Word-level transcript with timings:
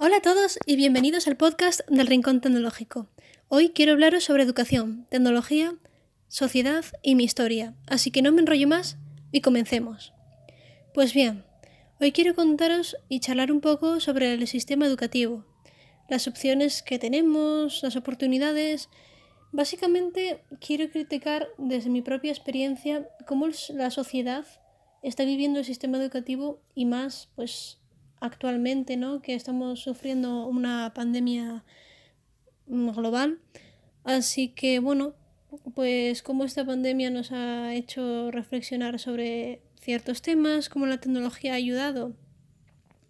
Hola 0.00 0.18
a 0.18 0.22
todos 0.22 0.60
y 0.64 0.76
bienvenidos 0.76 1.26
al 1.26 1.36
podcast 1.36 1.80
del 1.88 2.06
Rincón 2.06 2.40
Tecnológico. 2.40 3.08
Hoy 3.48 3.70
quiero 3.70 3.94
hablaros 3.94 4.22
sobre 4.22 4.44
educación, 4.44 5.08
tecnología, 5.10 5.74
sociedad 6.28 6.84
y 7.02 7.16
mi 7.16 7.24
historia, 7.24 7.74
así 7.88 8.12
que 8.12 8.22
no 8.22 8.30
me 8.30 8.40
enrollo 8.40 8.68
más 8.68 8.96
y 9.32 9.40
comencemos. 9.40 10.12
Pues 10.94 11.14
bien, 11.14 11.42
hoy 12.00 12.12
quiero 12.12 12.36
contaros 12.36 12.96
y 13.08 13.18
charlar 13.18 13.50
un 13.50 13.60
poco 13.60 13.98
sobre 13.98 14.32
el 14.34 14.46
sistema 14.46 14.86
educativo, 14.86 15.44
las 16.08 16.28
opciones 16.28 16.84
que 16.84 17.00
tenemos, 17.00 17.82
las 17.82 17.96
oportunidades. 17.96 18.90
Básicamente 19.50 20.44
quiero 20.60 20.92
criticar 20.92 21.48
desde 21.58 21.90
mi 21.90 22.02
propia 22.02 22.30
experiencia 22.30 23.08
cómo 23.26 23.48
la 23.70 23.90
sociedad 23.90 24.46
está 25.02 25.24
viviendo 25.24 25.58
el 25.58 25.64
sistema 25.64 25.98
educativo 25.98 26.60
y 26.76 26.84
más 26.84 27.30
pues 27.34 27.78
actualmente, 28.20 28.96
¿no? 28.96 29.22
Que 29.22 29.34
estamos 29.34 29.80
sufriendo 29.80 30.46
una 30.46 30.92
pandemia 30.94 31.64
global. 32.66 33.38
Así 34.04 34.48
que 34.48 34.78
bueno, 34.78 35.14
pues 35.74 36.22
cómo 36.22 36.44
esta 36.44 36.64
pandemia 36.64 37.10
nos 37.10 37.32
ha 37.32 37.74
hecho 37.74 38.30
reflexionar 38.30 38.98
sobre 38.98 39.62
ciertos 39.80 40.22
temas, 40.22 40.68
cómo 40.68 40.86
la 40.86 40.98
tecnología 40.98 41.52
ha 41.52 41.56
ayudado 41.56 42.14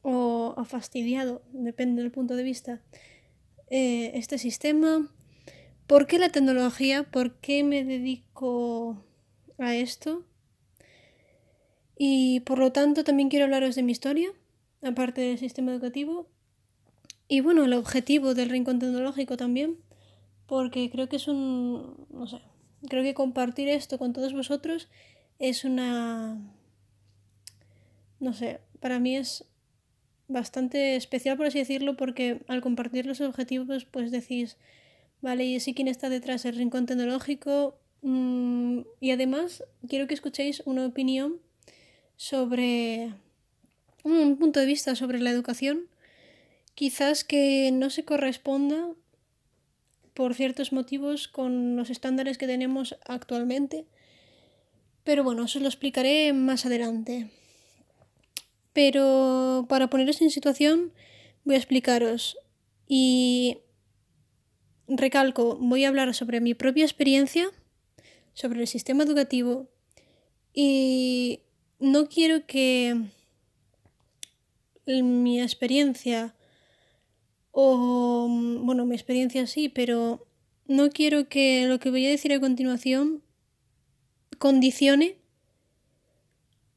o 0.03 0.55
ha 0.57 0.65
fastidiado, 0.65 1.43
depende 1.53 2.03
del 2.03 2.13
punto 2.13 2.37
de 2.37 2.43
vista, 2.43 2.81
eh, 3.71 4.13
este 4.15 4.39
sistema. 4.39 5.09
¿Por 5.87 6.07
qué 6.07 6.19
la 6.19 6.29
tecnología? 6.29 7.03
¿Por 7.05 7.37
qué 7.37 7.65
me 7.65 7.85
dedico 7.85 9.05
a 9.59 9.75
esto? 9.75 10.25
Y 11.97 12.41
por 12.41 12.59
lo 12.59 12.73
tanto 12.73 13.05
también 13.05 13.29
quiero 13.29 13.47
hablaros 13.47 13.75
de 13.75 13.83
mi 13.83 13.93
historia, 13.93 14.31
aparte 14.83 15.21
del 15.21 15.39
sistema 15.39 15.73
educativo. 15.73 16.29
Y 17.29 17.41
bueno, 17.41 17.65
el 17.65 17.73
objetivo 17.75 18.35
del 18.35 18.51
rincón 18.51 18.79
tecnológico 18.79 19.37
también, 19.37 19.77
porque 20.47 20.91
creo 20.91 21.09
que 21.09 21.17
es 21.17 21.29
un, 21.29 22.07
no 22.11 22.27
sé, 22.27 22.41
creo 22.89 23.03
que 23.03 23.15
compartir 23.15 23.69
esto 23.69 23.99
con 23.99 24.13
todos 24.13 24.33
vosotros 24.33 24.89
es 25.39 25.65
una, 25.65 26.39
no 28.19 28.33
sé, 28.33 28.61
para 28.81 28.99
mí 28.99 29.17
es 29.17 29.45
bastante 30.27 30.97
especial, 30.97 31.37
por 31.37 31.47
así 31.47 31.59
decirlo, 31.59 31.97
porque 31.97 32.43
al 32.49 32.61
compartir 32.61 33.07
los 33.07 33.21
objetivos, 33.21 33.85
pues 33.85 34.11
decís, 34.11 34.57
vale, 35.21 35.45
y 35.45 35.61
sí 35.61 35.75
quién 35.75 35.89
está 35.89 36.09
detrás 36.09 36.43
del 36.43 36.57
rincón 36.57 36.87
tecnológico. 36.87 37.79
Mm, 38.03 38.81
y 39.01 39.11
además, 39.11 39.65
quiero 39.89 40.07
que 40.07 40.15
escuchéis 40.15 40.63
una 40.67 40.87
opinión 40.87 41.41
sobre 42.17 43.15
un 44.11 44.37
punto 44.39 44.61
de 44.61 44.67
vista 44.67 44.95
sobre 44.95 45.21
la 45.21 45.31
educación, 45.31 45.87
quizás 46.75 47.25
que 47.25 47.71
no 47.73 47.91
se 47.91 48.05
corresponda 48.05 48.89
por 50.15 50.35
ciertos 50.35 50.73
motivos 50.73 51.29
con 51.29 51.77
los 51.77 51.91
estándares 51.91 52.39
que 52.39 52.47
tenemos 52.47 52.97
actualmente. 53.07 53.87
Pero 55.05 55.25
bueno, 55.25 55.45
eso 55.45 55.61
lo 55.61 55.69
explicaré 55.69 56.33
más 56.33 56.67
adelante. 56.67 57.31
Pero 58.73 59.67
para 59.69 59.91
poneros 59.91 60.21
en 60.21 60.31
situación, 60.31 60.93
voy 61.45 61.55
a 61.55 61.59
explicaros. 61.59 62.37
Y 62.87 63.59
recalco, 64.89 65.57
voy 65.61 65.85
a 65.85 65.89
hablar 65.89 66.15
sobre 66.15 66.41
mi 66.41 66.55
propia 66.55 66.85
experiencia, 66.85 67.51
sobre 68.33 68.61
el 68.61 68.67
sistema 68.67 69.05
educativo 69.05 69.69
y 70.55 71.43
no 71.79 72.09
quiero 72.09 72.47
que 72.47 72.97
mi 74.89 75.41
experiencia, 75.41 76.35
o 77.53 78.29
bueno, 78.63 78.87
mi 78.87 78.95
experiencia 78.95 79.47
sí, 79.47 79.69
pero 79.69 80.27
no 80.67 80.91
quiero 80.91 81.29
que 81.29 81.67
lo 81.67 81.79
que 81.79 81.91
voy 81.91 82.07
a 82.07 82.11
decir 82.11 82.33
a 82.33 82.41
continuación 82.41 83.23
condicione 84.39 85.17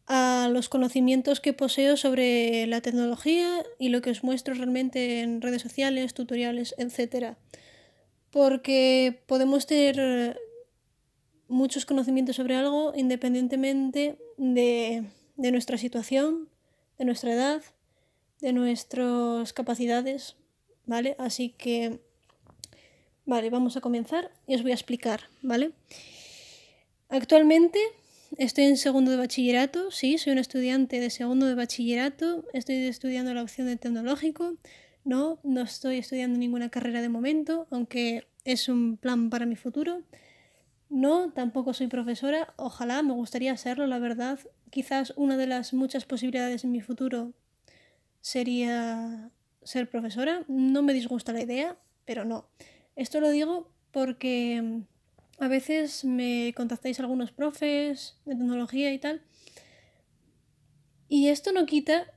a 0.08 0.50
los 0.52 0.68
conocimientos 0.68 1.40
que 1.40 1.54
poseo 1.54 1.96
sobre 1.96 2.68
la 2.68 2.82
tecnología 2.82 3.64
y 3.80 3.90
lo 3.90 4.02
que 4.02 4.10
os 4.10 4.24
muestro 4.24 4.54
realmente 4.54 5.22
en 5.22 5.42
redes 5.42 5.62
sociales, 5.62 6.14
tutoriales, 6.14 6.76
etc. 6.78 7.38
Porque 8.30 9.22
podemos 9.26 9.68
tener 9.68 10.38
muchos 11.48 11.86
conocimientos 11.86 12.38
sobre 12.38 12.56
algo 12.56 12.94
independientemente 12.96 14.18
de, 14.38 15.04
de 15.36 15.52
nuestra 15.52 15.78
situación, 15.78 16.50
de 16.98 17.06
nuestra 17.06 17.34
edad, 17.34 17.62
de 18.42 18.54
nuestras 18.54 19.54
capacidades, 19.54 20.36
¿vale? 20.86 21.16
Así 21.20 21.50
que, 21.50 22.00
vale, 23.26 23.50
vamos 23.50 23.78
a 23.78 23.82
comenzar 23.82 24.32
y 24.48 24.56
os 24.56 24.64
voy 24.64 24.72
a 24.72 24.76
explicar, 24.76 25.22
¿vale? 25.42 25.72
Actualmente 27.10 27.80
estoy 28.38 28.66
en 28.66 28.78
segundo 28.78 29.12
de 29.12 29.18
bachillerato, 29.18 29.92
sí, 29.92 30.18
soy 30.18 30.34
un 30.34 30.40
estudiante 30.40 31.00
de 31.00 31.10
segundo 31.10 31.46
de 31.46 31.56
bachillerato, 31.56 32.46
estoy 32.54 32.76
estudiando 32.76 33.34
la 33.34 33.44
opción 33.44 33.68
de 33.68 33.78
tecnológico, 33.78 34.56
no, 35.04 35.40
no 35.44 35.62
estoy 35.62 35.98
estudiando 35.98 36.38
ninguna 36.40 36.70
carrera 36.70 37.02
de 37.02 37.10
momento, 37.10 37.68
aunque 37.72 38.28
es 38.44 38.70
un 38.70 38.98
plan 38.98 39.30
para 39.30 39.46
mi 39.46 39.56
futuro. 39.56 40.04
No, 40.90 41.32
tampoco 41.32 41.74
soy 41.74 41.88
profesora, 41.88 42.54
ojalá, 42.58 43.02
me 43.02 43.14
gustaría 43.14 43.56
serlo, 43.56 43.88
la 43.88 44.00
verdad. 44.00 44.40
Quizás 44.70 45.14
una 45.16 45.38
de 45.38 45.48
las 45.48 45.74
muchas 45.74 46.06
posibilidades 46.06 46.64
en 46.64 46.72
mi 46.72 46.82
futuro 46.82 47.34
sería 48.22 49.32
ser 49.64 49.90
profesora. 49.90 50.44
No 50.48 50.82
me 50.82 50.94
disgusta 50.94 51.34
la 51.34 51.42
idea, 51.42 51.78
pero 52.06 52.26
no. 52.26 52.48
Esto 52.96 53.20
lo 53.20 53.30
digo 53.30 53.72
porque 53.92 54.62
mm, 54.62 55.44
a 55.44 55.48
veces 55.48 56.06
me 56.06 56.54
contactáis 56.56 57.00
algunos 57.00 57.32
profes 57.32 58.18
de 58.26 58.36
tecnología 58.36 58.94
y 58.94 59.00
tal. 59.00 59.22
Y 61.10 61.28
esto 61.28 61.52
no 61.52 61.66
quita 61.66 62.08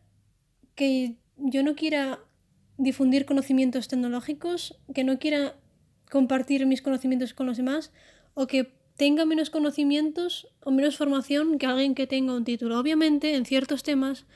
que 0.75 1.17
yo 1.37 1.63
no 1.63 1.75
quiera 1.75 2.21
difundir 2.77 3.25
conocimientos 3.25 3.89
tecnológicos, 3.89 4.79
que 4.95 5.05
no 5.05 5.19
quiera 5.19 5.57
compartir 6.11 6.67
mis 6.67 6.83
conocimientos 6.83 7.35
con 7.35 7.47
los 7.47 7.57
demás 7.57 7.93
o 8.35 8.47
que 8.47 8.73
tenga 8.97 9.25
menos 9.25 9.51
conocimientos 9.51 10.49
o 10.63 10.71
menos 10.71 10.97
formación 10.97 11.59
que 11.59 11.67
alguien 11.67 11.95
que 11.95 12.07
tenga 12.07 12.35
un 12.35 12.45
título. 12.45 12.79
Obviamente, 12.79 13.35
en 13.35 13.45
ciertos 13.45 13.83
temas, 13.83 14.27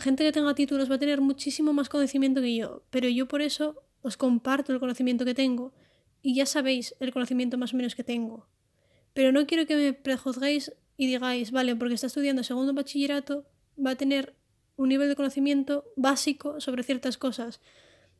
gente 0.00 0.24
que 0.24 0.32
tenga 0.32 0.54
títulos 0.54 0.90
va 0.90 0.96
a 0.96 0.98
tener 0.98 1.20
muchísimo 1.20 1.72
más 1.72 1.88
conocimiento 1.88 2.40
que 2.40 2.54
yo, 2.54 2.82
pero 2.90 3.08
yo 3.08 3.26
por 3.26 3.40
eso 3.40 3.82
os 4.02 4.16
comparto 4.16 4.72
el 4.72 4.80
conocimiento 4.80 5.24
que 5.24 5.34
tengo 5.34 5.72
y 6.20 6.34
ya 6.34 6.46
sabéis 6.46 6.94
el 7.00 7.12
conocimiento 7.12 7.56
más 7.58 7.72
o 7.72 7.76
menos 7.76 7.94
que 7.94 8.04
tengo. 8.04 8.46
Pero 9.14 9.32
no 9.32 9.46
quiero 9.46 9.66
que 9.66 9.76
me 9.76 9.92
prejuzguéis 9.92 10.72
y 10.96 11.06
digáis, 11.06 11.50
vale, 11.50 11.74
porque 11.76 11.94
está 11.94 12.06
estudiando 12.06 12.42
segundo 12.42 12.74
bachillerato, 12.74 13.44
va 13.84 13.90
a 13.90 13.96
tener 13.96 14.34
un 14.76 14.88
nivel 14.88 15.08
de 15.08 15.16
conocimiento 15.16 15.84
básico 15.96 16.60
sobre 16.60 16.82
ciertas 16.82 17.16
cosas, 17.18 17.60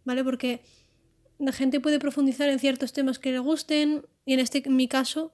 ¿vale? 0.04 0.24
Porque 0.24 0.62
la 1.38 1.52
gente 1.52 1.80
puede 1.80 1.98
profundizar 1.98 2.48
en 2.48 2.58
ciertos 2.58 2.92
temas 2.92 3.18
que 3.18 3.32
le 3.32 3.38
gusten 3.38 4.06
y 4.24 4.34
en 4.34 4.40
este 4.40 4.62
mi 4.68 4.88
caso 4.88 5.32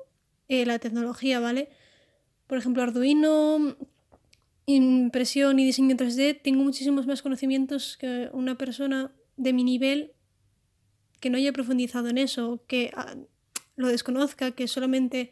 eh, 0.49 0.65
la 0.67 0.79
tecnología, 0.79 1.41
¿vale? 1.41 1.69
Por 2.47 2.59
ejemplo, 2.59 2.83
Arduino, 2.83 3.77
impresión 4.75 5.59
y 5.59 5.65
diseño 5.65 5.97
3D, 5.97 6.41
tengo 6.43 6.63
muchísimos 6.63 7.07
más 7.07 7.23
conocimientos 7.23 7.97
que 7.97 8.29
una 8.33 8.59
persona 8.59 9.13
de 9.37 9.53
mi 9.53 9.65
nivel 9.65 10.13
que 11.21 11.31
no 11.31 11.39
haya 11.39 11.53
profundizado 11.53 12.09
en 12.09 12.19
eso, 12.19 12.63
que 12.67 12.91
ah, 12.95 13.17
lo 13.77 13.89
desconozca, 13.89 14.53
que 14.53 14.69
solamente 14.69 15.31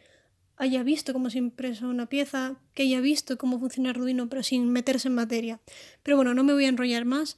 haya 0.56 0.82
visto 0.82 1.12
cómo 1.12 1.28
se 1.28 1.38
impresa 1.38 1.86
una 1.86 2.08
pieza, 2.08 2.58
que 2.72 2.84
haya 2.84 3.00
visto 3.00 3.36
cómo 3.36 3.60
funciona 3.60 3.90
Arduino, 3.90 4.28
pero 4.28 4.42
sin 4.42 4.70
meterse 4.70 5.08
en 5.08 5.14
materia. 5.14 5.60
Pero 6.02 6.16
bueno, 6.16 6.32
no 6.32 6.42
me 6.42 6.54
voy 6.54 6.64
a 6.64 6.68
enrollar 6.68 7.04
más 7.04 7.36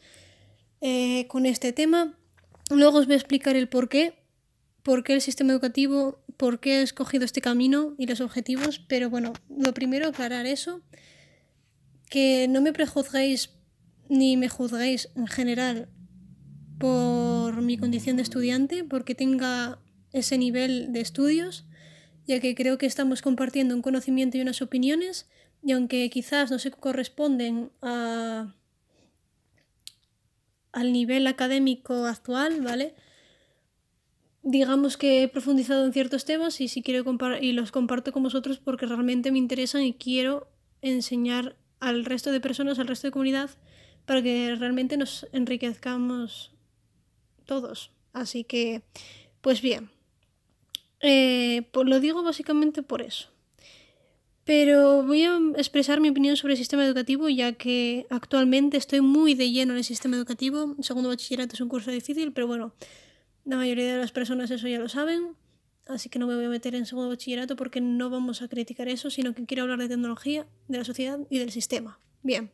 eh, 0.80 1.27
con 1.27 1.47
este 1.47 1.72
tema. 1.72 2.16
Luego 2.71 2.98
os 2.98 3.06
voy 3.06 3.15
a 3.15 3.18
explicar 3.18 3.56
el 3.56 3.68
por 3.68 3.89
qué, 3.89 4.15
por 4.84 5.03
qué 5.03 5.15
el 5.15 5.21
sistema 5.21 5.53
educativo, 5.53 6.22
por 6.36 6.60
qué 6.60 6.78
he 6.78 6.83
escogido 6.83 7.24
este 7.24 7.41
camino 7.41 7.95
y 7.98 8.06
los 8.06 8.21
objetivos, 8.21 8.78
pero 8.78 9.10
bueno, 9.10 9.33
lo 9.48 9.74
primero 9.74 10.09
aclarar 10.09 10.47
eso, 10.47 10.80
que 12.09 12.47
no 12.49 12.60
me 12.60 12.72
prejuzguéis 12.72 13.51
ni 14.09 14.37
me 14.37 14.49
juzguéis 14.49 15.10
en 15.15 15.27
general 15.27 15.89
por 16.78 17.60
mi 17.60 17.77
condición 17.77 18.16
de 18.16 18.22
estudiante, 18.22 18.84
porque 18.84 19.15
tenga 19.15 19.81
ese 20.13 20.39
nivel 20.39 20.93
de 20.93 21.01
estudios, 21.01 21.66
ya 22.27 22.41
que 22.41 22.55
creo 22.55 22.78
que 22.78 22.87
estamos 22.87 23.22
compartiendo 23.22 23.75
un 23.75 23.83
conocimiento 23.83 24.39
y 24.39 24.41
unas 24.41 24.63
opiniones, 24.63 25.28
y 25.63 25.72
aunque 25.72 26.09
quizás 26.10 26.51
no 26.51 26.59
se 26.59 26.71
corresponden 26.71 27.71
a 27.83 28.55
al 30.72 30.93
nivel 30.93 31.27
académico 31.27 32.07
actual, 32.07 32.60
¿vale? 32.60 32.95
Digamos 34.43 34.97
que 34.97 35.22
he 35.22 35.28
profundizado 35.28 35.84
en 35.84 35.93
ciertos 35.93 36.25
temas 36.25 36.60
y 36.60 36.69
si 36.69 36.83
quiero 36.83 37.05
y 37.41 37.53
los 37.53 37.72
comparto 37.72 38.13
con 38.13 38.22
vosotros 38.22 38.59
porque 38.59 38.87
realmente 38.87 39.33
me 39.33 39.39
interesan 39.39 39.83
y 39.83 39.95
quiero 39.95 40.49
enseñar 40.81 41.57
al 41.80 42.04
resto 42.04 42.33
de 42.33 42.41
personas, 42.41 42.78
al 42.78 42.89
resto 42.89 43.07
de 43.07 43.13
comunidad, 43.13 43.51
para 44.07 44.22
que 44.22 44.54
realmente 44.57 44.97
nos 44.97 45.27
enriquezcamos 45.33 46.53
todos. 47.45 47.91
Así 48.13 48.45
que, 48.45 48.83
pues 49.41 49.60
bien, 49.60 49.91
pues 51.01 51.86
lo 51.86 52.01
digo 52.01 52.22
básicamente 52.22 52.83
por 52.83 53.03
eso. 53.03 53.28
Pero 54.45 55.03
voy 55.03 55.25
a 55.25 55.39
expresar 55.57 56.01
mi 56.01 56.09
opinión 56.09 56.36
sobre 56.36 56.54
el 56.54 56.59
sistema 56.59 56.84
educativo, 56.86 57.28
ya 57.28 57.53
que 57.53 58.07
actualmente 58.09 58.78
estoy 58.78 59.03
muy 59.03 59.34
de 59.34 59.51
lleno 59.51 59.72
en 59.72 59.78
el 59.78 59.84
sistema 59.84 60.16
educativo. 60.16 60.74
segundo 60.81 61.10
bachillerato 61.10 61.54
es 61.54 61.60
un 61.60 61.69
curso 61.69 61.91
difícil, 61.91 62.33
pero 62.33 62.47
bueno, 62.47 62.72
la 63.45 63.57
mayoría 63.57 63.92
de 63.92 63.98
las 63.98 64.10
personas 64.10 64.51
eso 64.51 64.66
ya 64.66 64.78
lo 64.78 64.89
saben. 64.89 65.36
Así 65.88 66.10
que 66.10 66.18
no 66.18 66.26
me 66.26 66.36
voy 66.36 66.44
a 66.44 66.48
meter 66.50 66.74
en 66.74 66.84
segundo 66.84 67.08
bachillerato 67.08 67.56
porque 67.56 67.80
no 67.80 68.10
vamos 68.10 68.42
a 68.42 68.48
criticar 68.48 68.88
eso, 68.88 69.08
sino 69.08 69.34
que 69.34 69.46
quiero 69.46 69.62
hablar 69.62 69.78
de 69.78 69.88
tecnología, 69.88 70.46
de 70.68 70.78
la 70.78 70.84
sociedad 70.84 71.18
y 71.30 71.38
del 71.38 71.50
sistema. 71.50 71.98
Bien. 72.22 72.50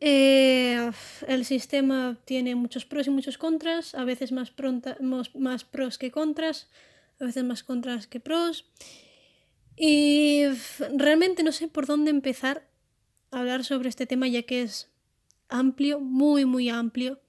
Eh, 0.00 0.90
el 1.28 1.44
sistema 1.44 2.18
tiene 2.24 2.56
muchos 2.56 2.84
pros 2.84 3.06
y 3.06 3.10
muchos 3.10 3.38
contras, 3.38 3.94
a 3.94 4.04
veces 4.04 4.32
más, 4.32 4.52
más 5.34 5.64
pros 5.64 5.96
que 5.96 6.10
contras, 6.10 6.68
a 7.20 7.26
veces 7.26 7.44
más 7.44 7.62
contras 7.62 8.08
que 8.08 8.18
pros. 8.18 8.66
Y 9.76 10.42
realmente 10.96 11.44
no 11.44 11.52
sé 11.52 11.68
por 11.68 11.86
dónde 11.86 12.10
empezar 12.10 12.66
a 13.30 13.38
hablar 13.38 13.64
sobre 13.64 13.88
este 13.88 14.06
tema 14.06 14.26
ya 14.26 14.42
que 14.42 14.62
es 14.62 14.90
amplio, 15.48 16.00
muy, 16.00 16.44
muy 16.44 16.68
amplio. 16.68 17.20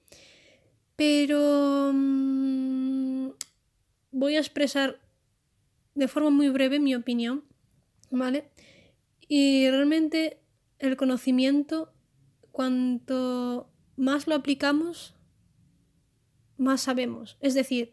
Pero 0.96 1.92
mm, 1.94 2.85
voy 4.16 4.36
a 4.36 4.40
expresar 4.40 4.98
de 5.94 6.08
forma 6.08 6.30
muy 6.30 6.48
breve 6.48 6.80
mi 6.80 6.94
opinión, 6.94 7.44
¿vale? 8.10 8.50
Y 9.28 9.68
realmente 9.68 10.40
el 10.78 10.96
conocimiento, 10.96 11.92
cuanto 12.50 13.70
más 13.96 14.26
lo 14.26 14.34
aplicamos, 14.34 15.14
más 16.56 16.80
sabemos. 16.80 17.36
Es 17.40 17.52
decir, 17.52 17.92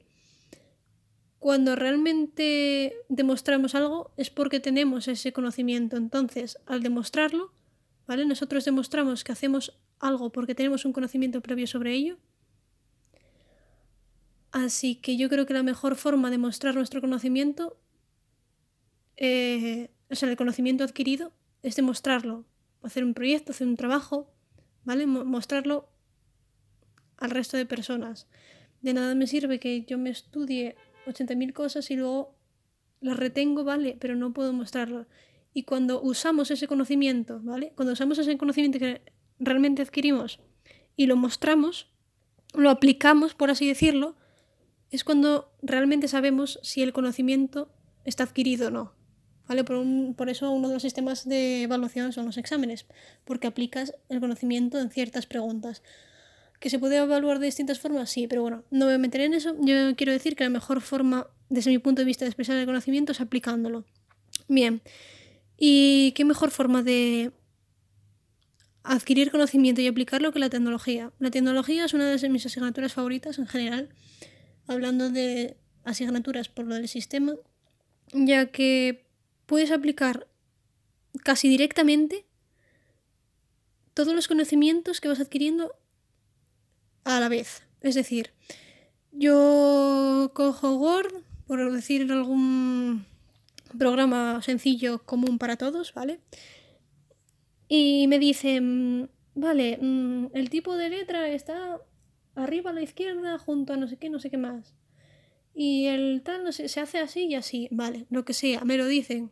cuando 1.40 1.76
realmente 1.76 2.96
demostramos 3.10 3.76
algo 3.76 4.14
es 4.16 4.30
porque 4.30 4.62
tenemos 4.62 5.10
ese 5.10 5.34
conocimiento. 5.34 5.98
Entonces, 5.98 6.58
al 6.66 6.84
demostrarlo, 6.84 7.52
¿vale? 8.08 8.26
Nosotros 8.26 8.64
demostramos 8.64 9.26
que 9.26 9.34
hacemos 9.34 9.78
algo 10.00 10.32
porque 10.32 10.56
tenemos 10.56 10.86
un 10.86 10.94
conocimiento 10.94 11.42
previo 11.42 11.68
sobre 11.68 11.94
ello. 11.94 12.18
Así 14.54 14.94
que 14.94 15.18
yo 15.18 15.30
creo 15.30 15.48
que 15.48 15.56
la 15.56 15.64
mejor 15.64 15.96
forma 15.96 16.30
de 16.30 16.38
mostrar 16.38 16.76
nuestro 16.76 17.02
conocimiento, 17.02 17.76
eh, 19.18 19.90
o 20.12 20.16
sea, 20.16 20.30
el 20.30 20.38
conocimiento 20.38 20.84
adquirido, 20.84 21.34
es 21.64 21.76
demostrarlo. 21.76 22.46
Hacer 22.84 23.04
un 23.04 23.16
proyecto, 23.16 23.52
hacer 23.52 23.68
un 23.68 23.78
trabajo, 23.78 24.32
¿vale? 24.84 25.08
Mostrarlo 25.08 25.90
al 27.18 27.32
resto 27.32 27.58
de 27.58 27.66
personas. 27.66 28.28
De 28.84 28.94
nada 28.94 29.16
me 29.16 29.26
sirve 29.26 29.60
que 29.60 29.86
yo 29.86 29.98
me 29.98 30.12
estudie 30.12 30.76
80.000 31.08 31.52
cosas 31.54 31.90
y 31.90 31.96
luego 31.96 32.36
las 33.02 33.18
retengo, 33.18 33.64
¿vale? 33.64 33.98
Pero 34.00 34.16
no 34.16 34.34
puedo 34.34 34.54
mostrarlo. 34.54 35.08
Y 35.56 35.64
cuando 35.64 36.00
usamos 36.00 36.52
ese 36.52 36.68
conocimiento, 36.68 37.40
¿vale? 37.42 37.74
Cuando 37.76 37.94
usamos 37.94 38.20
ese 38.20 38.38
conocimiento 38.38 38.78
que 38.78 39.02
realmente 39.40 39.82
adquirimos 39.82 40.40
y 40.96 41.08
lo 41.08 41.16
mostramos, 41.16 41.92
lo 42.54 42.70
aplicamos, 42.70 43.34
por 43.34 43.50
así 43.50 43.68
decirlo, 43.68 44.16
es 44.96 45.04
cuando 45.04 45.52
realmente 45.62 46.08
sabemos 46.08 46.60
si 46.62 46.84
el 46.84 46.94
conocimiento 46.94 47.72
está 48.06 48.24
adquirido 48.24 48.68
o 48.68 48.72
no. 48.72 48.94
¿Vale? 49.48 49.64
Por, 49.64 49.84
por 50.16 50.30
eso 50.30 50.52
uno 50.52 50.68
de 50.70 50.76
los 50.76 50.84
sistemas 50.84 51.28
de 51.28 51.64
evaluación 51.64 52.14
son 52.14 52.26
los 52.26 52.38
exámenes, 52.38 52.86
porque 53.26 53.48
aplicas 53.48 53.94
el 54.10 54.20
conocimiento 54.20 54.80
en 54.80 54.90
ciertas 54.90 55.26
preguntas. 55.26 55.82
¿Que 56.60 56.70
se 56.70 56.80
puede 56.80 56.98
evaluar 56.98 57.40
de 57.40 57.48
distintas 57.48 57.80
formas? 57.80 58.10
Sí, 58.10 58.28
pero 58.28 58.44
bueno, 58.44 58.64
no 58.72 58.80
me 58.80 58.86
voy 58.86 58.94
a 58.94 58.98
meter 59.00 59.22
en 59.22 59.34
eso. 59.34 59.56
Yo 59.60 59.96
quiero 59.98 60.14
decir 60.14 60.36
que 60.36 60.46
la 60.46 60.50
mejor 60.50 60.80
forma, 60.80 61.28
desde 61.50 61.72
mi 61.72 61.80
punto 61.80 62.02
de 62.02 62.06
vista, 62.06 62.24
de 62.24 62.30
expresar 62.30 62.56
el 62.56 62.66
conocimiento 62.66 63.12
es 63.12 63.20
aplicándolo. 63.20 63.84
Bien. 64.48 64.82
¿Y 65.58 66.14
qué 66.16 66.24
mejor 66.24 66.52
forma 66.52 66.84
de 66.84 67.32
adquirir 68.84 69.32
conocimiento 69.32 69.82
y 69.82 69.88
aplicarlo 69.88 70.32
que 70.32 70.40
la 70.40 70.50
tecnología? 70.50 71.12
La 71.20 71.32
tecnología 71.32 71.84
es 71.84 71.94
una 71.94 72.06
de 72.06 72.30
mis 72.30 72.46
asignaturas 72.46 72.94
favoritas 72.94 73.40
en 73.40 73.48
general, 73.48 73.90
hablando 74.68 75.10
de 75.10 75.58
asignaturas 75.84 76.50
por 76.50 76.66
lo 76.66 76.76
del 76.76 76.88
sistema, 76.88 77.34
ya 78.14 78.48
que 78.48 79.06
puedes 79.46 79.72
aplicar 79.72 80.28
casi 81.24 81.50
directamente 81.50 82.26
todos 83.94 84.14
los 84.14 84.28
conocimientos 84.28 85.02
que 85.02 85.08
vas 85.08 85.20
adquiriendo 85.20 85.76
a 87.04 87.20
la 87.20 87.30
vez. 87.30 87.64
Es 87.82 87.96
decir, 87.96 88.32
yo 89.12 90.32
cojo 90.34 90.76
Word, 90.76 91.14
por 91.46 91.72
decir 91.72 92.12
algún 92.12 93.06
programa 93.78 94.42
sencillo 94.42 95.04
común 95.04 95.38
para 95.38 95.58
todos, 95.58 95.94
¿vale? 95.94 96.20
Y 97.68 98.08
me 98.08 98.20
dicen, 98.20 99.10
vale, 99.36 99.78
mm, 99.82 100.28
el 100.34 100.50
tipo 100.50 100.76
de 100.76 100.90
letra 100.90 101.28
está 101.30 101.80
arriba 102.36 102.72
a 102.72 102.74
la 102.74 102.82
izquierda 102.82 103.38
junto 103.38 103.74
a 103.74 103.78
no 103.78 103.88
sé 103.88 103.98
qué, 103.98 104.10
no 104.10 104.20
sé 104.20 104.30
qué 104.30 104.38
más. 104.38 104.74
Y 105.54 105.86
el 105.86 106.22
tal, 106.24 106.44
no 106.44 106.52
sé, 106.52 106.68
se 106.68 106.80
hace 106.80 107.00
así 107.00 107.28
y 107.28 107.36
así, 107.36 107.68
vale, 107.72 108.06
lo 108.10 108.26
que 108.26 108.34
sea, 108.34 108.64
me 108.66 108.78
lo 108.78 108.88
dicen. 108.88 109.32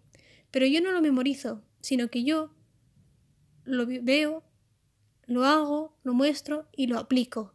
Pero 0.52 0.66
yo 0.66 0.82
no 0.82 0.92
lo 0.92 1.02
memorizo, 1.02 1.64
sino 1.82 2.10
que 2.10 2.24
yo 2.24 2.54
lo 3.64 3.86
veo, 3.88 4.44
lo 5.26 5.46
hago, 5.46 5.98
lo 6.04 6.14
muestro 6.14 6.68
y 6.76 6.88
lo 6.88 7.00
aplico. 7.00 7.54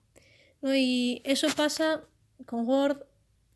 Y 0.62 1.22
eso 1.24 1.46
pasa 1.56 2.02
con 2.46 2.66
Word 2.66 3.04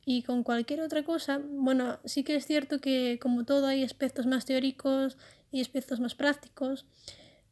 y 0.05 0.23
con 0.23 0.43
cualquier 0.43 0.81
otra 0.81 1.05
cosa. 1.05 1.41
Bueno, 1.45 1.99
sí 2.05 2.23
que 2.23 2.37
es 2.37 2.47
cierto 2.47 2.81
que 2.81 3.19
como 3.21 3.45
todo 3.45 3.67
hay 3.67 3.83
aspectos 3.83 4.27
más 4.27 4.45
teóricos 4.45 5.17
y 5.51 5.61
aspectos 5.61 6.01
más 6.01 6.15
prácticos. 6.15 6.87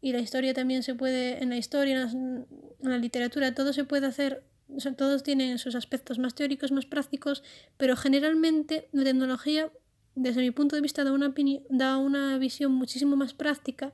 Y 0.01 0.13
la 0.13 0.21
historia 0.21 0.55
también 0.55 0.83
se 0.83 0.95
puede, 0.95 1.43
en 1.43 1.51
la 1.51 1.57
historia, 1.57 2.03
en 2.03 2.47
la 2.81 2.99
literatura, 2.99 3.55
todo 3.55 3.73
se 3.73 3.85
puede 3.85 4.07
hacer, 4.07 4.45
o 4.75 4.81
sea, 4.81 4.95
todos 4.95 5.23
tienen 5.23 5.59
sus 5.59 5.75
aspectos 5.75 6.19
más 6.19 6.35
teóricos, 6.35 6.71
más 6.71 6.87
prácticos, 6.87 7.43
pero 7.77 7.97
generalmente 7.97 8.89
la 8.93 9.05
tecnología, 9.05 9.73
desde 10.15 10.41
mi 10.41 10.51
punto 10.51 10.77
de 10.77 10.83
vista, 10.83 11.05
da 11.05 11.13
una, 11.13 11.35
da 11.71 11.97
una 11.97 12.39
visión 12.39 12.73
muchísimo 12.73 13.17
más 13.17 13.35
práctica, 13.35 13.93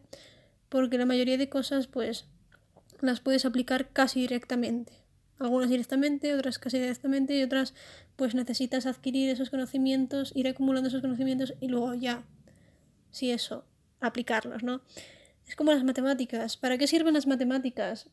porque 0.68 0.98
la 0.98 1.06
mayoría 1.06 1.38
de 1.38 1.48
cosas, 1.48 1.86
pues, 1.86 2.26
las 3.00 3.20
puedes 3.20 3.44
aplicar 3.44 3.88
casi 3.90 4.20
directamente 4.20 5.04
algunas 5.38 5.70
directamente, 5.70 6.34
otras 6.34 6.58
casi 6.58 6.78
directamente 6.78 7.36
y 7.36 7.42
otras 7.42 7.74
pues 8.16 8.34
necesitas 8.34 8.86
adquirir 8.86 9.30
esos 9.30 9.50
conocimientos, 9.50 10.32
ir 10.34 10.48
acumulando 10.48 10.88
esos 10.88 11.00
conocimientos 11.00 11.54
y 11.60 11.68
luego 11.68 11.94
ya, 11.94 12.24
si 13.10 13.30
eso, 13.30 13.64
aplicarlos, 14.00 14.62
¿no? 14.62 14.82
Es 15.46 15.56
como 15.56 15.72
las 15.72 15.84
matemáticas. 15.84 16.56
¿Para 16.56 16.78
qué 16.78 16.86
sirven 16.86 17.14
las 17.14 17.26
matemáticas? 17.26 18.08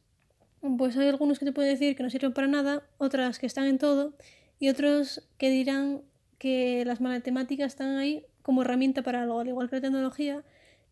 Pues 0.78 0.98
hay 0.98 1.08
algunos 1.08 1.40
que 1.40 1.46
te 1.46 1.52
pueden 1.52 1.74
decir 1.74 1.96
que 1.96 2.04
no 2.04 2.10
sirven 2.10 2.34
para 2.34 2.48
nada, 2.48 2.84
otras 2.98 3.40
que 3.40 3.48
están 3.48 3.66
en 3.66 3.78
todo 3.78 4.14
y 4.60 4.70
otros 4.70 5.28
que 5.38 5.50
dirán 5.50 6.02
que 6.38 6.84
las 6.86 7.02
matemáticas 7.02 7.74
están 7.74 7.98
ahí 7.98 8.26
como 8.42 8.62
herramienta 8.62 9.02
para 9.02 9.24
algo, 9.24 9.40
al 9.40 9.48
igual 9.48 9.70
que 9.70 9.78
la 9.78 9.82
tecnología 9.82 10.44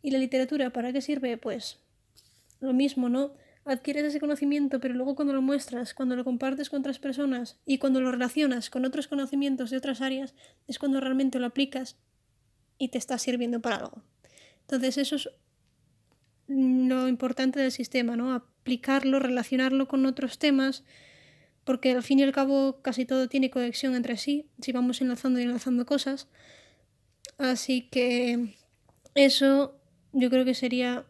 y 0.02 0.12
la 0.12 0.20
literatura. 0.20 0.72
¿Para 0.72 0.92
qué 0.94 1.02
sirve? 1.02 1.38
Pues 1.38 1.80
lo 2.60 2.74
mismo, 2.74 3.10
¿no? 3.10 3.34
adquieres 3.72 4.04
ese 4.04 4.20
conocimiento, 4.20 4.80
pero 4.80 4.94
luego 4.94 5.16
cuando 5.16 5.34
lo 5.34 5.42
muestras, 5.42 5.94
cuando 5.94 6.16
lo 6.16 6.24
compartes 6.24 6.70
con 6.70 6.80
otras 6.80 7.00
personas 7.00 7.60
y 7.66 7.78
cuando 7.78 8.02
lo 8.02 8.12
relacionas 8.12 8.70
con 8.70 8.86
otros 8.86 9.08
conocimientos 9.08 9.70
de 9.70 9.78
otras 9.78 10.02
áreas, 10.02 10.34
es 10.68 10.80
cuando 10.80 11.00
realmente 11.00 11.40
lo 11.40 11.46
aplicas 11.46 11.98
y 12.78 12.90
te 12.90 12.98
está 12.98 13.18
sirviendo 13.18 13.62
para 13.62 13.78
algo. 13.78 14.02
Entonces 14.62 14.98
eso 14.98 15.16
es 15.16 15.30
lo 16.50 17.08
importante 17.08 17.60
del 17.60 17.72
sistema, 17.72 18.16
¿no? 18.16 18.34
Aplicarlo, 18.34 19.20
relacionarlo 19.20 19.88
con 19.88 20.06
otros 20.06 20.40
temas, 20.40 20.84
porque 21.64 21.92
al 21.92 22.04
fin 22.04 22.20
y 22.20 22.24
al 22.24 22.32
cabo 22.32 22.82
casi 22.82 23.06
todo 23.06 23.30
tiene 23.30 23.52
conexión 23.52 23.96
entre 23.96 24.18
sí, 24.18 24.50
si 24.60 24.72
vamos 24.72 25.00
enlazando 25.02 25.40
y 25.40 25.44
enlazando 25.44 25.86
cosas. 25.86 26.28
Así 27.38 27.88
que 27.90 28.58
eso 29.14 29.80
yo 30.12 30.30
creo 30.30 30.44
que 30.44 30.56
sería 30.56 31.06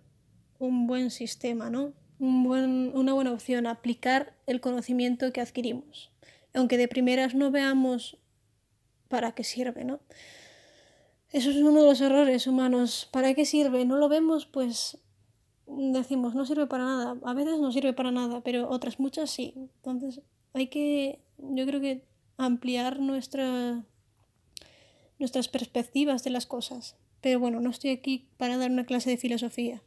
un 0.59 0.85
buen 0.85 1.09
sistema, 1.09 1.69
¿no? 1.69 1.93
una 2.19 3.13
buena 3.13 3.31
opción 3.31 3.65
aplicar 3.65 4.33
el 4.45 4.59
conocimiento 4.59 5.31
que 5.31 5.39
adquirimos, 5.39 6.11
aunque 6.53 6.77
de 6.77 6.89
primeras 6.89 7.33
no 7.33 7.49
veamos 7.49 8.17
para 9.07 9.31
qué 9.31 9.45
sirve, 9.45 9.85
¿no? 9.85 10.01
Eso 11.31 11.51
es 11.51 11.55
uno 11.55 11.81
de 11.81 11.87
los 11.87 12.01
errores 12.01 12.45
humanos. 12.45 13.07
¿Para 13.13 13.33
qué 13.35 13.45
sirve? 13.45 13.85
No 13.85 13.95
lo 13.95 14.09
vemos, 14.09 14.47
pues 14.47 14.97
decimos, 15.69 16.35
no 16.35 16.45
sirve 16.45 16.67
para 16.67 16.83
nada. 16.83 17.17
A 17.23 17.33
veces 17.33 17.59
no 17.59 17.71
sirve 17.71 17.93
para 17.93 18.11
nada, 18.11 18.41
pero 18.41 18.69
otras 18.69 18.99
muchas 18.99 19.29
sí. 19.29 19.53
Entonces 19.55 20.21
hay 20.53 20.67
que, 20.67 21.19
yo 21.37 21.65
creo 21.65 21.79
que 21.79 22.03
ampliar 22.37 22.99
nuestra, 22.99 23.83
nuestras 25.19 25.47
perspectivas 25.47 26.23
de 26.23 26.31
las 26.31 26.45
cosas. 26.45 26.95
Pero 27.21 27.39
bueno, 27.39 27.59
no 27.59 27.69
estoy 27.69 27.91
aquí 27.91 28.27
para 28.37 28.57
dar 28.57 28.71
una 28.71 28.85
clase 28.85 29.09
de 29.09 29.17
filosofía. 29.17 29.81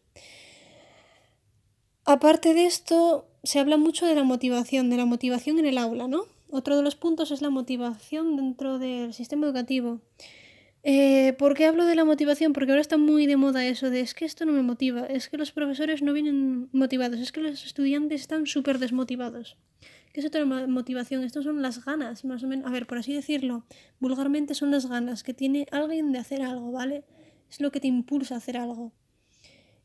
Aparte 2.05 2.53
de 2.53 2.67
esto, 2.67 3.27
se 3.43 3.59
habla 3.59 3.77
mucho 3.77 4.07
de 4.07 4.15
la 4.15 4.25
motivación, 4.25 4.91
de 4.91 4.97
la 4.97 5.07
motivación 5.07 5.59
en 5.59 5.67
el 5.67 5.79
aula, 5.79 6.09
¿no? 6.09 6.25
Otro 6.51 6.77
de 6.77 6.83
los 6.83 6.97
puntos 6.97 7.31
es 7.31 7.41
la 7.41 7.49
motivación 7.49 8.37
dentro 8.37 8.79
del 8.79 9.15
sistema 9.15 9.47
educativo. 9.47 10.01
Eh, 10.85 11.35
¿Por 11.39 11.55
qué 11.55 11.67
hablo 11.67 11.87
de 11.87 11.95
la 11.95 12.05
motivación? 12.05 12.53
Porque 12.53 12.73
ahora 12.73 12.81
está 12.81 12.97
muy 12.97 13.27
de 13.27 13.37
moda 13.37 13.65
eso 13.65 13.89
de 13.89 14.01
es 14.01 14.15
que 14.15 14.25
esto 14.25 14.45
no 14.45 14.53
me 14.53 14.63
motiva, 14.63 15.07
es 15.07 15.29
que 15.29 15.39
los 15.39 15.53
profesores 15.53 16.03
no 16.03 16.13
vienen 16.13 16.69
motivados, 16.73 17.21
es 17.21 17.31
que 17.31 17.41
los 17.41 17.65
estudiantes 17.65 18.23
están 18.23 18.47
súper 18.47 18.79
desmotivados. 18.79 19.57
¿Qué 20.13 20.21
es 20.21 20.27
otra 20.27 20.45
motivación? 20.45 21.23
Estas 21.23 21.45
son 21.45 21.63
las 21.63 21.85
ganas, 21.85 22.25
más 22.25 22.43
o 22.43 22.49
menos. 22.49 22.67
A 22.67 22.71
ver, 22.71 22.87
por 22.87 22.99
así 22.99 23.15
decirlo, 23.15 23.65
vulgarmente 24.01 24.55
son 24.55 24.71
las 24.71 24.87
ganas 24.87 25.23
que 25.23 25.33
tiene 25.33 25.67
alguien 25.71 26.13
de 26.13 26.19
hacer 26.19 26.43
algo, 26.43 26.73
¿vale? 26.73 27.05
Es 27.49 27.61
lo 27.61 27.71
que 27.71 27.81
te 27.81 27.87
impulsa 27.87 28.35
a 28.35 28.39
hacer 28.39 28.57
algo. 28.57 28.93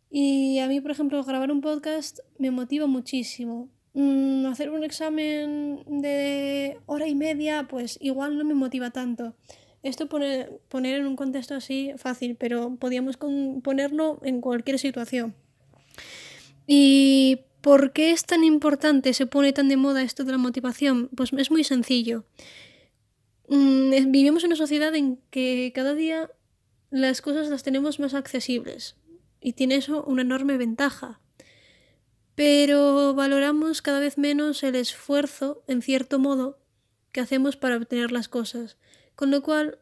Y 0.09 0.59
a 0.59 0.67
mí, 0.67 0.81
por 0.81 0.91
ejemplo, 0.91 1.23
grabar 1.23 1.51
un 1.51 1.61
podcast 1.61 2.19
me 2.39 2.51
motiva 2.51 2.87
muchísimo. 2.87 3.69
Mm, 3.93 4.47
hacer 4.47 4.69
un 4.69 4.83
examen 4.83 5.83
de 5.87 6.77
hora 6.87 7.07
y 7.07 7.15
media, 7.15 7.67
pues 7.69 7.97
igual 8.01 8.37
no 8.37 8.43
me 8.43 8.53
motiva 8.53 8.89
tanto. 8.91 9.35
Esto 9.83 10.07
pone, 10.07 10.49
poner 10.69 10.99
en 10.99 11.07
un 11.07 11.15
contexto 11.15 11.55
así 11.55 11.91
fácil, 11.97 12.35
pero 12.35 12.75
podíamos 12.75 13.17
ponerlo 13.17 14.19
en 14.23 14.41
cualquier 14.41 14.79
situación. 14.79 15.35
¿Y 16.65 17.41
por 17.61 17.93
qué 17.93 18.11
es 18.11 18.25
tan 18.25 18.43
importante, 18.43 19.13
se 19.13 19.25
pone 19.25 19.53
tan 19.53 19.69
de 19.69 19.77
moda 19.77 20.03
esto 20.03 20.23
de 20.23 20.31
la 20.31 20.37
motivación? 20.37 21.09
Pues 21.15 21.31
es 21.33 21.51
muy 21.51 21.63
sencillo. 21.63 22.25
Mm, 23.47 24.11
vivimos 24.11 24.43
en 24.43 24.49
una 24.49 24.55
sociedad 24.57 24.93
en 24.95 25.19
que 25.29 25.71
cada 25.73 25.93
día 25.93 26.29
las 26.89 27.21
cosas 27.21 27.49
las 27.49 27.63
tenemos 27.63 27.99
más 27.99 28.13
accesibles 28.13 28.95
y 29.41 29.53
tiene 29.53 29.75
eso 29.75 30.03
una 30.03 30.21
enorme 30.21 30.57
ventaja. 30.57 31.19
Pero 32.35 33.15
valoramos 33.15 33.81
cada 33.81 33.99
vez 33.99 34.17
menos 34.17 34.61
el 34.63 34.75
esfuerzo, 34.75 35.63
en 35.67 35.81
cierto 35.81 36.19
modo, 36.19 36.59
que 37.11 37.21
hacemos 37.21 37.57
para 37.57 37.77
obtener 37.77 38.11
las 38.11 38.27
cosas. 38.27 38.77
Con 39.17 39.31
lo 39.31 39.41
cual, 39.41 39.79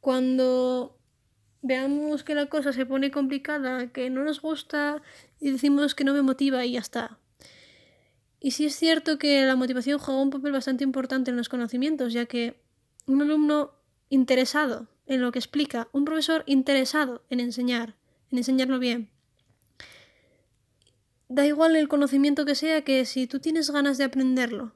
cuando 0.00 0.98
veamos 1.60 2.24
que 2.24 2.34
la 2.34 2.46
cosa 2.46 2.72
se 2.72 2.86
pone 2.86 3.10
complicada, 3.10 3.88
que 3.92 4.08
no 4.08 4.24
nos 4.24 4.40
gusta 4.40 5.02
y 5.38 5.50
decimos 5.50 5.94
que 5.94 6.04
no 6.04 6.14
me 6.14 6.22
motiva 6.22 6.64
y 6.64 6.72
ya 6.72 6.80
está. 6.80 7.18
Y 8.40 8.52
sí 8.52 8.64
es 8.64 8.74
cierto 8.74 9.18
que 9.18 9.44
la 9.44 9.54
motivación 9.54 9.98
juega 9.98 10.22
un 10.22 10.30
papel 10.30 10.52
bastante 10.52 10.82
importante 10.82 11.30
en 11.30 11.36
los 11.36 11.50
conocimientos, 11.50 12.14
ya 12.14 12.24
que 12.24 12.58
un 13.04 13.20
alumno 13.20 13.74
interesado 14.08 14.88
en 15.04 15.20
lo 15.20 15.30
que 15.30 15.40
explica, 15.40 15.88
un 15.92 16.06
profesor 16.06 16.42
interesado 16.46 17.26
en 17.28 17.40
enseñar, 17.40 17.96
en 18.30 18.38
enseñarlo 18.38 18.78
bien. 18.78 19.10
Da 21.28 21.46
igual 21.46 21.76
el 21.76 21.88
conocimiento 21.88 22.46
que 22.46 22.54
sea, 22.54 22.82
que 22.82 23.04
si 23.04 23.26
tú 23.26 23.40
tienes 23.40 23.70
ganas 23.70 23.98
de 23.98 24.04
aprenderlo, 24.04 24.72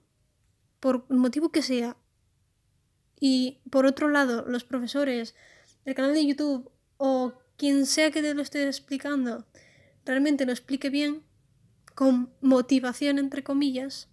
por 0.79 1.07
el 1.09 1.17
motivo 1.17 1.49
que 1.49 1.62
sea, 1.62 1.97
y 3.25 3.61
por 3.71 3.87
otro 3.87 4.09
lado, 4.09 4.45
los 4.49 4.64
profesores, 4.64 5.37
el 5.85 5.95
canal 5.95 6.12
de 6.12 6.26
YouTube 6.26 6.73
o 6.97 7.35
quien 7.57 7.87
sea 7.87 8.11
que 8.11 8.21
te 8.21 8.35
lo 8.35 8.43
esté 8.43 8.67
explicando, 8.67 9.47
realmente 10.05 10.45
lo 10.45 10.50
explique 10.50 10.91
bien, 10.91 11.23
con 11.95 12.35
motivación 12.41 13.21
entre 13.21 13.45
comillas, 13.45 14.09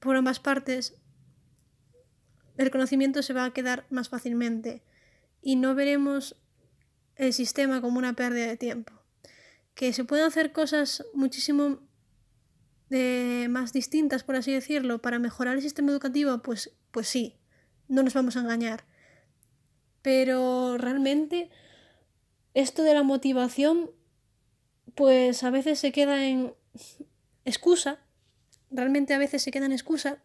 por 0.00 0.16
ambas 0.16 0.40
partes, 0.40 0.96
el 2.56 2.72
conocimiento 2.72 3.22
se 3.22 3.34
va 3.34 3.44
a 3.44 3.52
quedar 3.52 3.86
más 3.88 4.08
fácilmente 4.08 4.82
y 5.40 5.54
no 5.54 5.76
veremos 5.76 6.34
el 7.14 7.32
sistema 7.32 7.80
como 7.80 7.98
una 7.98 8.14
pérdida 8.14 8.48
de 8.48 8.56
tiempo. 8.56 8.94
Que 9.76 9.92
se 9.92 10.02
pueden 10.02 10.26
hacer 10.26 10.50
cosas 10.50 11.06
muchísimo 11.14 11.86
eh, 12.90 13.46
más 13.48 13.72
distintas, 13.72 14.24
por 14.24 14.34
así 14.34 14.52
decirlo, 14.52 15.00
para 15.00 15.20
mejorar 15.20 15.54
el 15.54 15.62
sistema 15.62 15.92
educativo, 15.92 16.42
pues, 16.42 16.72
pues 16.90 17.06
sí, 17.06 17.38
no 17.88 18.02
nos 18.02 18.14
vamos 18.14 18.36
a 18.36 18.40
engañar. 18.40 18.84
Pero 20.02 20.78
realmente 20.78 21.50
esto 22.54 22.82
de 22.82 22.94
la 22.94 23.02
motivación, 23.02 23.90
pues 24.94 25.42
a 25.42 25.50
veces 25.50 25.78
se 25.78 25.92
queda 25.92 26.24
en 26.26 26.54
excusa, 27.44 27.98
realmente 28.70 29.14
a 29.14 29.18
veces 29.18 29.42
se 29.42 29.50
queda 29.50 29.66
en 29.66 29.72
excusa 29.72 30.18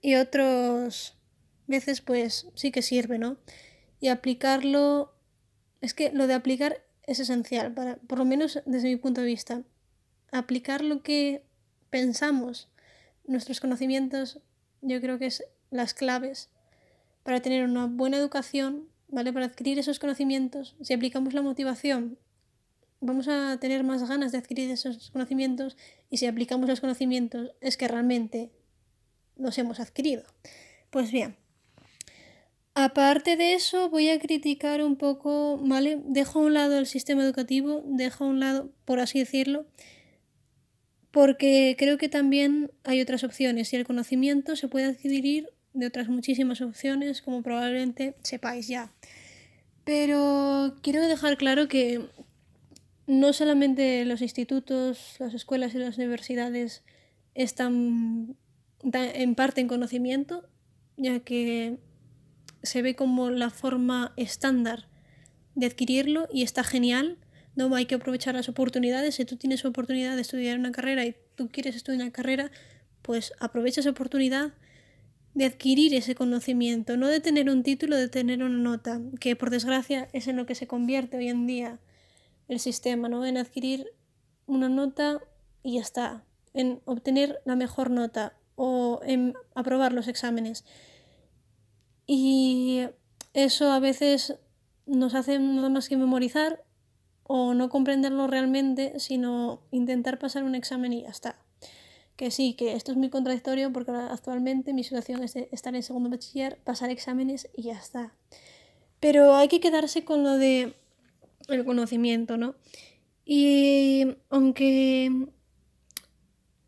y 0.00 0.16
otras 0.16 1.14
veces 1.66 2.00
pues 2.00 2.48
sí 2.54 2.72
que 2.72 2.82
sirve, 2.82 3.18
¿no? 3.18 3.36
Y 4.00 4.08
aplicarlo 4.08 5.14
es 5.80 5.94
que 5.94 6.10
lo 6.12 6.26
de 6.26 6.34
aplicar 6.34 6.82
es 7.04 7.20
esencial, 7.20 7.72
para, 7.72 7.96
por 7.96 8.18
lo 8.18 8.24
menos 8.24 8.60
desde 8.66 8.88
mi 8.88 8.96
punto 8.96 9.20
de 9.20 9.26
vista. 9.26 9.62
Aplicar 10.30 10.82
lo 10.82 11.02
que 11.02 11.44
pensamos, 11.90 12.68
nuestros 13.26 13.60
conocimientos, 13.60 14.40
yo 14.80 15.00
creo 15.00 15.18
que 15.18 15.26
es 15.26 15.44
las 15.70 15.94
claves 15.94 16.50
para 17.22 17.40
tener 17.40 17.64
una 17.64 17.86
buena 17.86 18.16
educación, 18.16 18.88
¿vale? 19.08 19.32
Para 19.32 19.46
adquirir 19.46 19.78
esos 19.78 19.98
conocimientos. 19.98 20.76
Si 20.82 20.92
aplicamos 20.94 21.34
la 21.34 21.42
motivación, 21.42 22.18
vamos 23.00 23.28
a 23.28 23.58
tener 23.60 23.84
más 23.84 24.08
ganas 24.08 24.32
de 24.32 24.38
adquirir 24.38 24.70
esos 24.70 25.10
conocimientos 25.10 25.76
y 26.10 26.18
si 26.18 26.26
aplicamos 26.26 26.68
los 26.68 26.80
conocimientos 26.80 27.50
es 27.60 27.76
que 27.76 27.88
realmente 27.88 28.50
los 29.36 29.58
hemos 29.58 29.80
adquirido. 29.80 30.22
Pues 30.90 31.10
bien, 31.10 31.36
Aparte 32.74 33.36
de 33.36 33.52
eso, 33.52 33.90
voy 33.90 34.08
a 34.08 34.18
criticar 34.18 34.82
un 34.82 34.96
poco, 34.96 35.58
¿vale? 35.58 36.00
Dejo 36.06 36.38
a 36.38 36.42
un 36.42 36.54
lado 36.54 36.78
el 36.78 36.86
sistema 36.86 37.22
educativo, 37.22 37.82
dejo 37.84 38.24
a 38.24 38.28
un 38.28 38.40
lado, 38.40 38.70
por 38.86 38.98
así 38.98 39.18
decirlo, 39.18 39.66
porque 41.10 41.76
creo 41.78 41.98
que 41.98 42.08
también 42.08 42.70
hay 42.84 43.02
otras 43.02 43.24
opciones 43.24 43.70
y 43.72 43.76
el 43.76 43.84
conocimiento 43.84 44.56
se 44.56 44.68
puede 44.68 44.86
adquirir 44.86 45.50
de 45.74 45.86
otras 45.86 46.08
muchísimas 46.08 46.60
opciones, 46.60 47.22
como 47.22 47.42
probablemente 47.42 48.14
sepáis 48.22 48.68
ya. 48.68 48.92
Pero 49.84 50.76
quiero 50.82 51.02
dejar 51.06 51.36
claro 51.36 51.68
que 51.68 52.08
no 53.06 53.32
solamente 53.32 54.04
los 54.04 54.22
institutos, 54.22 55.16
las 55.18 55.34
escuelas 55.34 55.74
y 55.74 55.78
las 55.78 55.98
universidades 55.98 56.82
están 57.34 58.36
en 58.82 59.34
parte 59.34 59.60
en 59.60 59.68
conocimiento, 59.68 60.48
ya 60.96 61.20
que 61.20 61.78
se 62.62 62.82
ve 62.82 62.94
como 62.94 63.30
la 63.30 63.50
forma 63.50 64.12
estándar 64.16 64.86
de 65.54 65.66
adquirirlo 65.66 66.28
y 66.32 66.42
está 66.42 66.62
genial. 66.64 67.18
No 67.56 67.74
hay 67.74 67.86
que 67.86 67.96
aprovechar 67.96 68.34
las 68.34 68.48
oportunidades. 68.48 69.16
Si 69.16 69.24
tú 69.24 69.36
tienes 69.36 69.64
oportunidad 69.64 70.14
de 70.14 70.22
estudiar 70.22 70.58
una 70.58 70.72
carrera 70.72 71.04
y 71.04 71.16
tú 71.34 71.48
quieres 71.48 71.76
estudiar 71.76 72.02
una 72.02 72.12
carrera, 72.12 72.50
pues 73.02 73.32
aprovecha 73.40 73.80
esa 73.80 73.90
oportunidad 73.90 74.52
de 75.34 75.46
adquirir 75.46 75.94
ese 75.94 76.14
conocimiento, 76.14 76.96
no 76.96 77.08
de 77.08 77.20
tener 77.20 77.48
un 77.48 77.62
título, 77.62 77.96
de 77.96 78.08
tener 78.08 78.42
una 78.42 78.58
nota, 78.58 79.00
que 79.18 79.34
por 79.36 79.50
desgracia 79.50 80.08
es 80.12 80.28
en 80.28 80.36
lo 80.36 80.46
que 80.46 80.54
se 80.54 80.66
convierte 80.66 81.16
hoy 81.16 81.28
en 81.28 81.46
día 81.46 81.78
el 82.48 82.60
sistema, 82.60 83.08
¿no? 83.08 83.24
En 83.24 83.38
adquirir 83.38 83.86
una 84.46 84.68
nota 84.68 85.20
y 85.62 85.74
ya 85.74 85.80
está, 85.80 86.24
en 86.52 86.80
obtener 86.84 87.40
la 87.44 87.56
mejor 87.56 87.90
nota 87.90 88.36
o 88.56 89.00
en 89.04 89.34
aprobar 89.54 89.92
los 89.92 90.08
exámenes. 90.08 90.64
Y 92.06 92.82
eso 93.32 93.72
a 93.72 93.80
veces 93.80 94.38
nos 94.86 95.14
hace 95.14 95.38
nada 95.38 95.70
más 95.70 95.88
que 95.88 95.96
memorizar 95.96 96.62
o 97.22 97.54
no 97.54 97.70
comprenderlo 97.70 98.26
realmente, 98.26 98.98
sino 98.98 99.62
intentar 99.70 100.18
pasar 100.18 100.44
un 100.44 100.54
examen 100.54 100.92
y 100.92 101.02
ya 101.02 101.08
está. 101.08 101.38
Que 102.22 102.30
sí, 102.30 102.54
que 102.54 102.74
esto 102.74 102.92
es 102.92 102.96
muy 102.96 103.10
contradictorio 103.10 103.72
porque 103.72 103.90
actualmente 103.90 104.72
mi 104.72 104.84
situación 104.84 105.24
es 105.24 105.34
estar 105.34 105.74
en 105.74 105.82
segundo 105.82 106.08
bachiller, 106.08 106.56
pasar 106.62 106.88
exámenes 106.88 107.48
y 107.52 107.62
ya 107.62 107.72
está. 107.72 108.14
Pero 109.00 109.34
hay 109.34 109.48
que 109.48 109.58
quedarse 109.58 110.04
con 110.04 110.22
lo 110.22 110.38
de 110.38 110.72
el 111.48 111.64
conocimiento, 111.64 112.36
¿no? 112.36 112.54
Y 113.24 114.06
aunque 114.30 115.10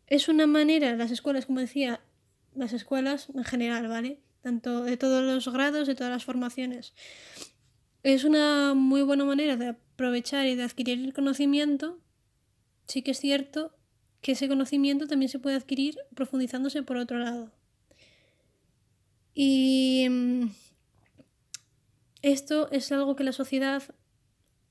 es 0.07 0.27
una 0.27 0.45
manera, 0.45 0.93
las 0.97 1.11
escuelas, 1.11 1.45
como 1.45 1.61
decía, 1.61 2.01
las 2.53 2.73
escuelas 2.73 3.29
en 3.33 3.45
general, 3.45 3.87
¿vale? 3.87 4.19
tanto 4.41 4.83
de 4.83 4.97
todos 4.97 5.23
los 5.23 5.47
grados, 5.53 5.87
de 5.87 5.95
todas 5.95 6.11
las 6.11 6.25
formaciones. 6.25 6.93
Es 8.03 8.25
una 8.25 8.73
muy 8.73 9.03
buena 9.03 9.23
manera 9.23 9.55
de 9.55 9.69
aprovechar 9.69 10.47
y 10.47 10.55
de 10.55 10.63
adquirir 10.63 10.99
el 10.99 11.13
conocimiento. 11.13 11.97
Sí 12.87 13.03
que 13.03 13.11
es 13.11 13.21
cierto 13.21 13.74
que 14.25 14.31
ese 14.31 14.47
conocimiento 14.47 15.05
también 15.05 15.29
se 15.29 15.37
puede 15.37 15.55
adquirir 15.55 15.99
profundizándose 16.15 16.81
por 16.81 16.97
otro 16.97 17.19
lado. 17.19 17.51
Y 19.35 20.07
mm, 20.09 20.47
esto 22.23 22.71
es 22.71 22.91
algo 22.91 23.15
que 23.15 23.23
la 23.23 23.33
sociedad 23.33 23.83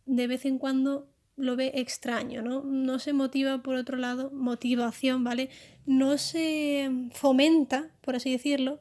de 0.06 0.26
vez 0.26 0.44
en 0.44 0.58
cuando 0.58 1.08
lo 1.36 1.54
ve 1.54 1.70
extraño, 1.76 2.42
¿no? 2.42 2.64
No 2.64 2.98
se 2.98 3.12
motiva 3.12 3.62
por 3.62 3.76
otro 3.76 3.96
lado, 3.96 4.32
motivación, 4.32 5.22
¿vale? 5.22 5.50
No 5.86 6.18
se 6.18 6.90
fomenta, 7.12 7.92
por 8.00 8.16
así 8.16 8.32
decirlo, 8.32 8.80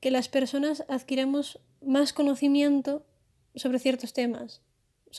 que 0.00 0.10
las 0.10 0.28
personas 0.28 0.84
adquiramos 0.88 1.60
más 1.86 2.12
conocimiento 2.12 3.06
sobre 3.54 3.78
ciertos 3.78 4.12
temas. 4.12 4.60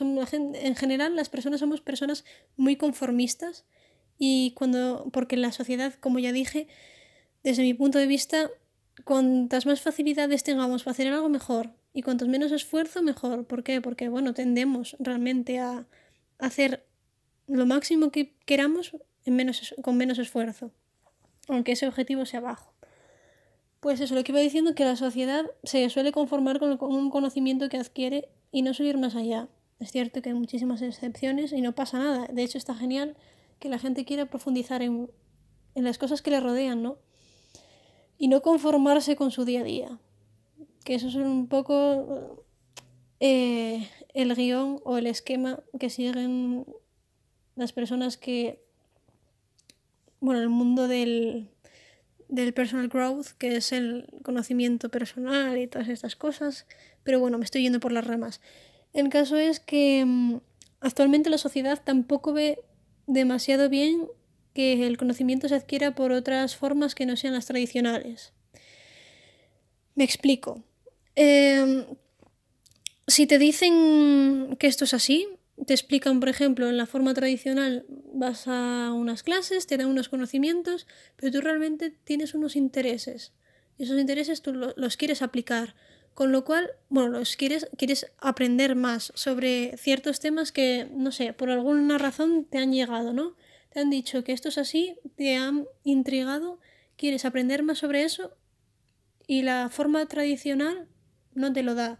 en 0.01 0.75
general, 0.75 1.15
las 1.15 1.29
personas 1.29 1.61
somos 1.61 1.79
personas 1.79 2.25
muy 2.57 2.75
conformistas 2.75 3.63
Y 4.23 4.51
cuando, 4.51 5.09
porque 5.11 5.35
la 5.35 5.51
sociedad, 5.51 5.95
como 5.95 6.19
ya 6.19 6.31
dije, 6.31 6.67
desde 7.43 7.63
mi 7.63 7.73
punto 7.73 7.97
de 7.97 8.05
vista, 8.05 8.51
cuantas 9.03 9.65
más 9.65 9.81
facilidades 9.81 10.43
tengamos 10.43 10.83
para 10.83 10.91
hacer 10.91 11.07
algo 11.07 11.27
mejor 11.27 11.71
y 11.91 12.03
cuantos 12.03 12.27
menos 12.27 12.51
esfuerzo, 12.51 13.01
mejor. 13.01 13.47
¿Por 13.47 13.63
qué? 13.63 13.81
Porque, 13.81 14.09
bueno, 14.09 14.35
tendemos 14.35 14.95
realmente 14.99 15.57
a 15.57 15.87
hacer 16.37 16.85
lo 17.47 17.65
máximo 17.65 18.11
que 18.11 18.35
queramos 18.45 18.95
con 19.81 19.97
menos 19.97 20.19
esfuerzo, 20.19 20.69
aunque 21.47 21.71
ese 21.71 21.87
objetivo 21.87 22.27
sea 22.27 22.41
bajo. 22.41 22.75
Pues 23.79 24.01
eso, 24.01 24.13
lo 24.13 24.23
que 24.23 24.33
iba 24.33 24.39
diciendo 24.39 24.75
que 24.75 24.85
la 24.85 24.97
sociedad 24.97 25.47
se 25.63 25.89
suele 25.89 26.11
conformar 26.11 26.59
con, 26.59 26.77
un 26.79 27.09
conocimiento 27.09 27.69
que 27.69 27.77
adquiere 27.77 28.29
y 28.51 28.61
no 28.61 28.75
suele 28.75 28.91
ir 28.91 28.99
más 28.99 29.15
allá. 29.15 29.47
Es 29.79 29.91
cierto 29.91 30.21
que 30.21 30.29
hay 30.29 30.35
muchísimas 30.35 30.83
excepciones 30.83 31.53
y 31.53 31.61
no 31.61 31.73
pasa 31.73 31.97
nada. 31.97 32.27
De 32.31 32.43
hecho, 32.43 32.59
está 32.59 32.75
genial 32.75 33.17
que 33.61 33.69
la 33.69 33.79
gente 33.79 34.05
quiera 34.05 34.25
profundizar 34.25 34.81
en, 34.81 35.09
en 35.75 35.83
las 35.83 35.99
cosas 35.99 36.21
que 36.21 36.31
le 36.31 36.39
rodean, 36.39 36.81
¿no? 36.81 36.97
Y 38.17 38.27
no 38.27 38.41
conformarse 38.41 39.15
con 39.15 39.29
su 39.29 39.45
día 39.45 39.61
a 39.61 39.63
día. 39.63 39.99
Que 40.83 40.95
eso 40.95 41.07
es 41.07 41.15
un 41.15 41.47
poco 41.47 42.43
eh, 43.19 43.87
el 44.15 44.35
guion 44.35 44.81
o 44.83 44.97
el 44.97 45.05
esquema 45.05 45.59
que 45.79 45.91
siguen 45.91 46.65
las 47.55 47.71
personas 47.71 48.17
que, 48.17 48.65
bueno, 50.19 50.41
el 50.41 50.49
mundo 50.49 50.87
del, 50.87 51.51
del 52.29 52.55
personal 52.55 52.87
growth, 52.87 53.27
que 53.37 53.57
es 53.57 53.71
el 53.71 54.07
conocimiento 54.23 54.89
personal 54.89 55.59
y 55.59 55.67
todas 55.67 55.87
estas 55.87 56.15
cosas, 56.15 56.65
pero 57.03 57.19
bueno, 57.19 57.37
me 57.37 57.45
estoy 57.45 57.61
yendo 57.61 57.79
por 57.79 57.91
las 57.91 58.07
ramas. 58.07 58.41
El 58.93 59.09
caso 59.09 59.37
es 59.37 59.59
que 59.59 60.03
mm, 60.03 60.37
actualmente 60.79 61.29
la 61.29 61.37
sociedad 61.37 61.79
tampoco 61.83 62.33
ve 62.33 62.63
demasiado 63.13 63.69
bien 63.69 64.07
que 64.53 64.85
el 64.85 64.97
conocimiento 64.97 65.47
se 65.47 65.55
adquiera 65.55 65.95
por 65.95 66.11
otras 66.11 66.55
formas 66.55 66.95
que 66.95 67.05
no 67.05 67.15
sean 67.15 67.33
las 67.33 67.45
tradicionales. 67.45 68.33
Me 69.95 70.03
explico. 70.03 70.63
Em, 71.15 71.85
si 73.07 73.27
te 73.27 73.37
dicen 73.37 74.55
que 74.59 74.67
esto 74.67 74.85
es 74.85 74.93
así, 74.93 75.27
te 75.65 75.73
explican, 75.73 76.19
por 76.19 76.29
ejemplo, 76.29 76.69
en 76.69 76.77
la 76.77 76.85
forma 76.85 77.13
tradicional 77.13 77.85
vas 78.13 78.47
a 78.47 78.93
unas 78.93 79.23
clases, 79.23 79.67
te 79.67 79.77
dan 79.77 79.87
unos 79.87 80.09
conocimientos, 80.09 80.87
pero 81.17 81.31
tú 81.31 81.41
realmente 81.41 81.91
tienes 82.03 82.33
unos 82.33 82.55
intereses. 82.55 83.33
Y 83.77 83.83
esos 83.83 83.99
intereses 83.99 84.41
tú 84.41 84.53
los 84.53 84.97
quieres 84.97 85.21
aplicar. 85.21 85.75
Con 86.13 86.31
lo 86.31 86.43
cual, 86.43 86.71
bueno, 86.89 87.09
los 87.09 87.35
quieres, 87.35 87.69
quieres 87.77 88.11
aprender 88.19 88.75
más 88.75 89.11
sobre 89.15 89.75
ciertos 89.77 90.19
temas 90.19 90.51
que, 90.51 90.87
no 90.93 91.11
sé, 91.11 91.33
por 91.33 91.49
alguna 91.49 91.97
razón 91.97 92.45
te 92.45 92.57
han 92.57 92.73
llegado, 92.73 93.13
¿no? 93.13 93.35
Te 93.69 93.79
han 93.79 93.89
dicho 93.89 94.23
que 94.23 94.33
esto 94.33 94.49
es 94.49 94.57
así, 94.57 94.97
te 95.15 95.37
han 95.37 95.65
intrigado, 95.83 96.59
quieres 96.97 97.23
aprender 97.25 97.63
más 97.63 97.79
sobre 97.79 98.03
eso 98.03 98.35
y 99.25 99.43
la 99.43 99.69
forma 99.69 100.05
tradicional 100.07 100.87
no 101.33 101.53
te 101.53 101.63
lo 101.63 101.75
da. 101.75 101.99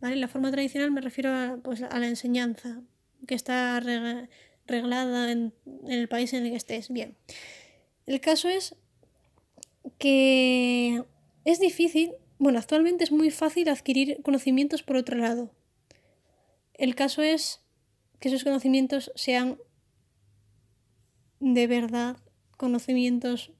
La 0.00 0.28
forma 0.28 0.50
tradicional 0.50 0.90
me 0.90 1.00
refiero 1.00 1.30
a, 1.30 1.58
pues, 1.62 1.82
a 1.82 1.98
la 1.98 2.08
enseñanza, 2.08 2.82
que 3.26 3.34
está 3.34 3.80
reglada 4.66 5.32
en, 5.32 5.54
el 5.88 6.08
país 6.08 6.32
en 6.32 6.44
el 6.44 6.50
que 6.50 6.56
estés. 6.56 6.90
Bien. 6.90 7.16
El 8.06 8.20
caso 8.20 8.48
es 8.48 8.76
que 9.98 11.04
es 11.44 11.60
difícil, 11.60 12.12
bueno, 12.44 12.58
actualmente 12.58 13.04
es 13.04 13.10
muy 13.10 13.30
fácil 13.30 13.70
adquirir 13.70 14.20
conocimientos 14.22 14.82
por 14.82 14.96
otro 14.96 15.16
lado. 15.16 15.50
El 16.74 16.94
caso 16.94 17.22
es 17.22 17.62
que 18.20 18.28
esos 18.28 18.44
conocimientos 18.44 19.10
sean 19.14 19.58
de 21.40 21.66
verdad 21.66 22.18
conocimientos 22.58 23.50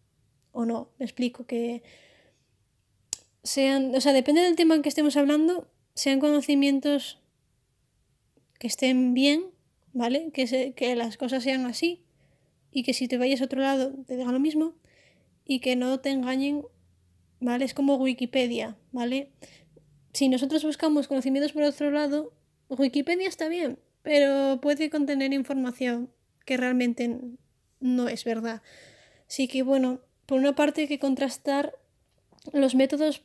o 0.53 0.67
no. 0.67 0.91
Me 0.99 1.07
explico 1.07 1.47
que 1.47 1.83
sean, 3.43 3.95
o 3.95 4.01
sea, 4.03 4.13
depende 4.13 4.43
del 4.43 4.55
tema 4.55 4.75
en 4.75 4.83
que 4.83 4.91
estemos 4.91 5.17
hablando, 5.17 5.67
sean 5.95 6.21
conocimientos 6.21 7.23
que 8.59 8.67
estén 8.67 9.15
bien, 9.15 9.47
¿vale? 9.95 10.31
Que, 10.31 10.75
que 10.77 10.95
las 10.95 11.17
cosas 11.17 11.43
sean 11.43 11.65
así 11.65 12.05
y 12.71 12.83
que 12.83 12.93
si 12.93 13.09
te 13.09 13.17
vayas 13.17 13.41
a 13.41 13.47
otro 13.47 13.63
lado 13.63 13.95
te 14.07 14.19
diga 14.19 14.31
lo 14.31 14.41
mismo 14.41 14.75
y 15.47 15.61
que 15.61 15.75
no 15.75 16.01
te 16.01 16.11
engañen, 16.11 16.65
¿vale? 17.45 17.65
Es 17.65 17.75
como 17.75 17.97
Wikipedia, 17.97 18.77
¿vale? 18.93 19.31
Si 20.13 20.29
nosotros 20.29 20.65
buscamos 20.65 21.09
conocimientos 21.09 21.53
por 21.53 21.63
otro 21.63 21.91
lado, 21.91 22.33
Wikipedia 22.69 23.29
está 23.29 23.49
bien, 23.49 23.79
pero 24.03 24.61
puede 24.61 24.91
contener 24.91 25.33
información 25.33 26.11
que 26.45 26.57
realmente 26.57 27.21
no 27.81 28.09
es 28.09 28.25
verdad. 28.25 28.63
Así 29.29 29.49
que 29.49 29.63
bueno, 29.63 30.01
por 30.27 30.39
una 30.39 30.55
parte 30.55 30.83
hay 30.83 30.89
que 30.89 30.99
contrastar 30.99 31.75
los 32.53 32.75
métodos 32.75 33.23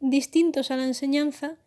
distintos 0.00 0.70
a 0.70 0.76
la 0.76 0.84
enseñanza 0.84 1.58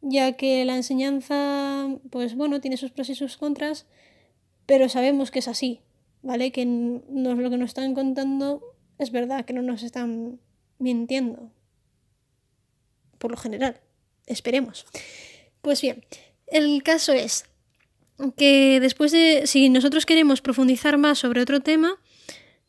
ya 0.00 0.32
que 0.32 0.64
la 0.64 0.76
enseñanza, 0.76 1.88
pues 2.10 2.36
bueno, 2.36 2.60
tiene 2.60 2.76
sus 2.76 2.90
pros 2.90 3.08
y 3.08 3.14
sus 3.14 3.36
contras, 3.36 3.86
pero 4.66 4.88
sabemos 4.88 5.30
que 5.30 5.40
es 5.40 5.48
así, 5.48 5.80
¿vale? 6.22 6.52
Que 6.52 6.64
nos, 6.66 7.38
lo 7.38 7.50
que 7.50 7.56
nos 7.56 7.70
están 7.70 7.94
contando 7.94 8.62
es 8.98 9.10
verdad, 9.10 9.44
que 9.44 9.52
no 9.52 9.62
nos 9.62 9.82
están 9.82 10.40
mintiendo. 10.78 11.50
Por 13.18 13.30
lo 13.30 13.36
general, 13.36 13.80
esperemos. 14.26 14.86
Pues 15.60 15.80
bien, 15.82 16.04
el 16.46 16.82
caso 16.82 17.12
es 17.12 17.44
que 18.36 18.80
después 18.80 19.12
de, 19.12 19.46
si 19.46 19.68
nosotros 19.68 20.06
queremos 20.06 20.40
profundizar 20.40 20.98
más 20.98 21.18
sobre 21.18 21.40
otro 21.40 21.60
tema, 21.60 22.00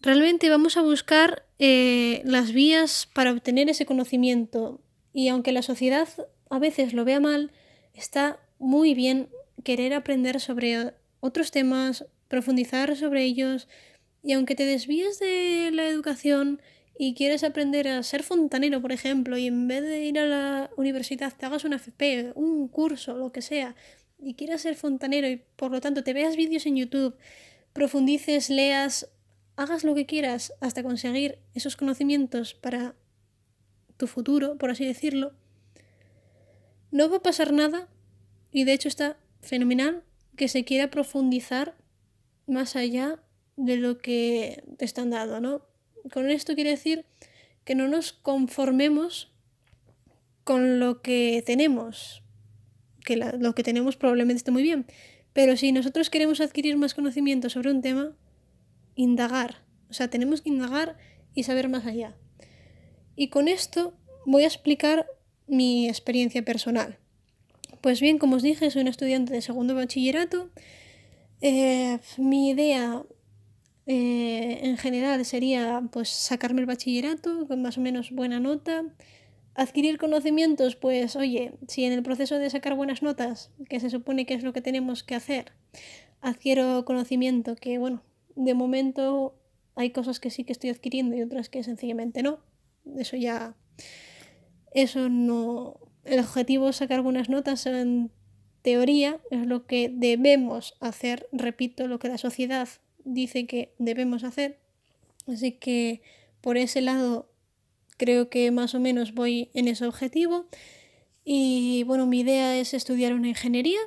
realmente 0.01 0.49
vamos 0.49 0.77
a 0.77 0.81
buscar 0.81 1.45
eh, 1.59 2.21
las 2.23 2.51
vías 2.51 3.09
para 3.13 3.31
obtener 3.31 3.69
ese 3.69 3.85
conocimiento. 3.85 4.81
Y 5.13 5.27
aunque 5.29 5.51
la 5.51 5.61
sociedad 5.61 6.07
a 6.49 6.59
veces 6.59 6.93
lo 6.93 7.05
vea 7.05 7.19
mal, 7.19 7.51
está 7.93 8.39
muy 8.59 8.93
bien 8.93 9.29
querer 9.63 9.93
aprender 9.93 10.39
sobre 10.39 10.93
otros 11.19 11.51
temas, 11.51 12.05
profundizar 12.27 12.95
sobre 12.95 13.23
ellos, 13.23 13.67
y 14.21 14.33
aunque 14.33 14.55
te 14.55 14.65
desvíes 14.65 15.19
de 15.19 15.69
la 15.73 15.87
educación 15.87 16.61
y 17.01 17.13
quieres 17.13 17.45
aprender 17.45 17.87
a 17.87 18.03
ser 18.03 18.23
fontanero, 18.23 18.81
por 18.81 18.91
ejemplo, 18.91 19.37
y 19.37 19.47
en 19.47 19.69
vez 19.69 19.83
de 19.83 20.03
ir 20.03 20.19
a 20.19 20.25
la 20.25 20.69
universidad 20.75 21.33
te 21.33 21.45
hagas 21.45 21.63
una 21.63 21.77
FP, 21.77 22.33
un 22.35 22.67
curso, 22.67 23.15
lo 23.15 23.31
que 23.31 23.41
sea, 23.41 23.73
y 24.19 24.33
quieras 24.33 24.63
ser 24.63 24.75
fontanero 24.75 25.29
y 25.29 25.41
por 25.55 25.71
lo 25.71 25.79
tanto 25.79 26.03
te 26.03 26.11
veas 26.11 26.35
vídeos 26.35 26.65
en 26.65 26.75
YouTube, 26.75 27.15
profundices, 27.71 28.49
leas, 28.49 29.07
hagas 29.55 29.85
lo 29.85 29.95
que 29.95 30.05
quieras 30.05 30.51
hasta 30.59 30.83
conseguir 30.83 31.39
esos 31.53 31.77
conocimientos 31.77 32.53
para 32.53 32.95
tu 33.95 34.05
futuro, 34.05 34.57
por 34.57 34.69
así 34.69 34.85
decirlo, 34.85 35.31
no 36.91 37.09
va 37.09 37.17
a 37.17 37.23
pasar 37.23 37.53
nada 37.53 37.87
y 38.51 38.65
de 38.65 38.73
hecho 38.73 38.89
está 38.89 39.15
fenomenal 39.39 40.03
que 40.35 40.49
se 40.49 40.65
quiera 40.65 40.91
profundizar 40.91 41.77
más 42.45 42.75
allá 42.75 43.23
de 43.55 43.77
lo 43.77 43.99
que 43.99 44.65
te 44.77 44.83
están 44.83 45.11
dando, 45.11 45.39
¿no? 45.39 45.69
Con 46.11 46.29
esto 46.29 46.55
quiere 46.55 46.71
decir 46.71 47.05
que 47.63 47.75
no 47.75 47.87
nos 47.87 48.13
conformemos 48.13 49.31
con 50.43 50.79
lo 50.79 51.01
que 51.01 51.43
tenemos, 51.45 52.23
que 53.05 53.15
lo 53.15 53.53
que 53.53 53.63
tenemos 53.63 53.95
probablemente 53.95 54.37
esté 54.37 54.51
muy 54.51 54.63
bien, 54.63 54.85
pero 55.33 55.55
si 55.55 55.71
nosotros 55.71 56.09
queremos 56.09 56.41
adquirir 56.41 56.77
más 56.77 56.93
conocimiento 56.93 57.49
sobre 57.49 57.71
un 57.71 57.81
tema, 57.81 58.15
indagar, 58.95 59.63
o 59.89 59.93
sea, 59.93 60.09
tenemos 60.09 60.41
que 60.41 60.49
indagar 60.49 60.97
y 61.35 61.43
saber 61.43 61.69
más 61.69 61.85
allá. 61.85 62.15
Y 63.15 63.29
con 63.29 63.47
esto 63.47 63.93
voy 64.25 64.43
a 64.43 64.47
explicar 64.47 65.07
mi 65.47 65.87
experiencia 65.87 66.43
personal. 66.43 66.97
Pues 67.81 68.01
bien, 68.01 68.17
como 68.17 68.35
os 68.37 68.43
dije, 68.43 68.69
soy 68.71 68.81
un 68.81 68.87
estudiante 68.87 69.33
de 69.33 69.41
segundo 69.41 69.75
bachillerato. 69.75 70.49
Eh, 71.41 71.99
mi 72.17 72.49
idea 72.49 73.03
eh, 73.91 74.59
en 74.67 74.77
general 74.77 75.25
sería 75.25 75.81
pues 75.91 76.09
sacarme 76.09 76.61
el 76.61 76.67
bachillerato 76.67 77.47
con 77.47 77.63
más 77.63 77.79
o 77.79 77.81
menos 77.81 78.11
buena 78.11 78.39
nota. 78.39 78.85
Adquirir 79.55 79.97
conocimientos, 79.97 80.75
pues 80.75 81.15
oye, 81.15 81.53
si 81.67 81.85
en 81.85 81.93
el 81.93 82.03
proceso 82.03 82.37
de 82.37 82.51
sacar 82.51 82.75
buenas 82.75 83.01
notas, 83.01 83.49
que 83.67 83.79
se 83.79 83.89
supone 83.89 84.27
que 84.27 84.35
es 84.35 84.43
lo 84.43 84.53
que 84.53 84.61
tenemos 84.61 85.01
que 85.01 85.15
hacer, 85.15 85.53
adquiero 86.21 86.85
conocimiento 86.85 87.55
que, 87.55 87.79
bueno, 87.79 88.03
de 88.35 88.53
momento 88.53 89.33
hay 89.73 89.89
cosas 89.89 90.19
que 90.19 90.29
sí 90.29 90.43
que 90.43 90.53
estoy 90.53 90.69
adquiriendo 90.69 91.17
y 91.17 91.23
otras 91.23 91.49
que 91.49 91.63
sencillamente 91.63 92.21
no. 92.21 92.37
Eso 92.95 93.17
ya 93.17 93.55
eso 94.71 95.09
no... 95.09 95.79
El 96.03 96.19
objetivo 96.19 96.69
es 96.69 96.75
sacar 96.75 97.01
buenas 97.01 97.27
notas 97.27 97.65
en 97.65 98.11
teoría, 98.61 99.19
es 99.31 99.47
lo 99.47 99.65
que 99.65 99.89
debemos 99.91 100.75
hacer, 100.79 101.27
repito, 101.31 101.87
lo 101.87 101.97
que 101.97 102.07
la 102.07 102.19
sociedad 102.19 102.69
dice 103.13 103.45
que 103.45 103.73
debemos 103.77 104.23
hacer. 104.23 104.59
Así 105.27 105.51
que 105.51 106.01
por 106.41 106.57
ese 106.57 106.81
lado 106.81 107.29
creo 107.97 108.29
que 108.29 108.51
más 108.51 108.73
o 108.75 108.79
menos 108.79 109.13
voy 109.13 109.49
en 109.53 109.67
ese 109.67 109.85
objetivo. 109.85 110.47
Y 111.25 111.83
bueno, 111.83 112.05
mi 112.05 112.21
idea 112.21 112.57
es 112.57 112.73
estudiar 112.73 113.13
una 113.13 113.27
ingeniería, 113.27 113.79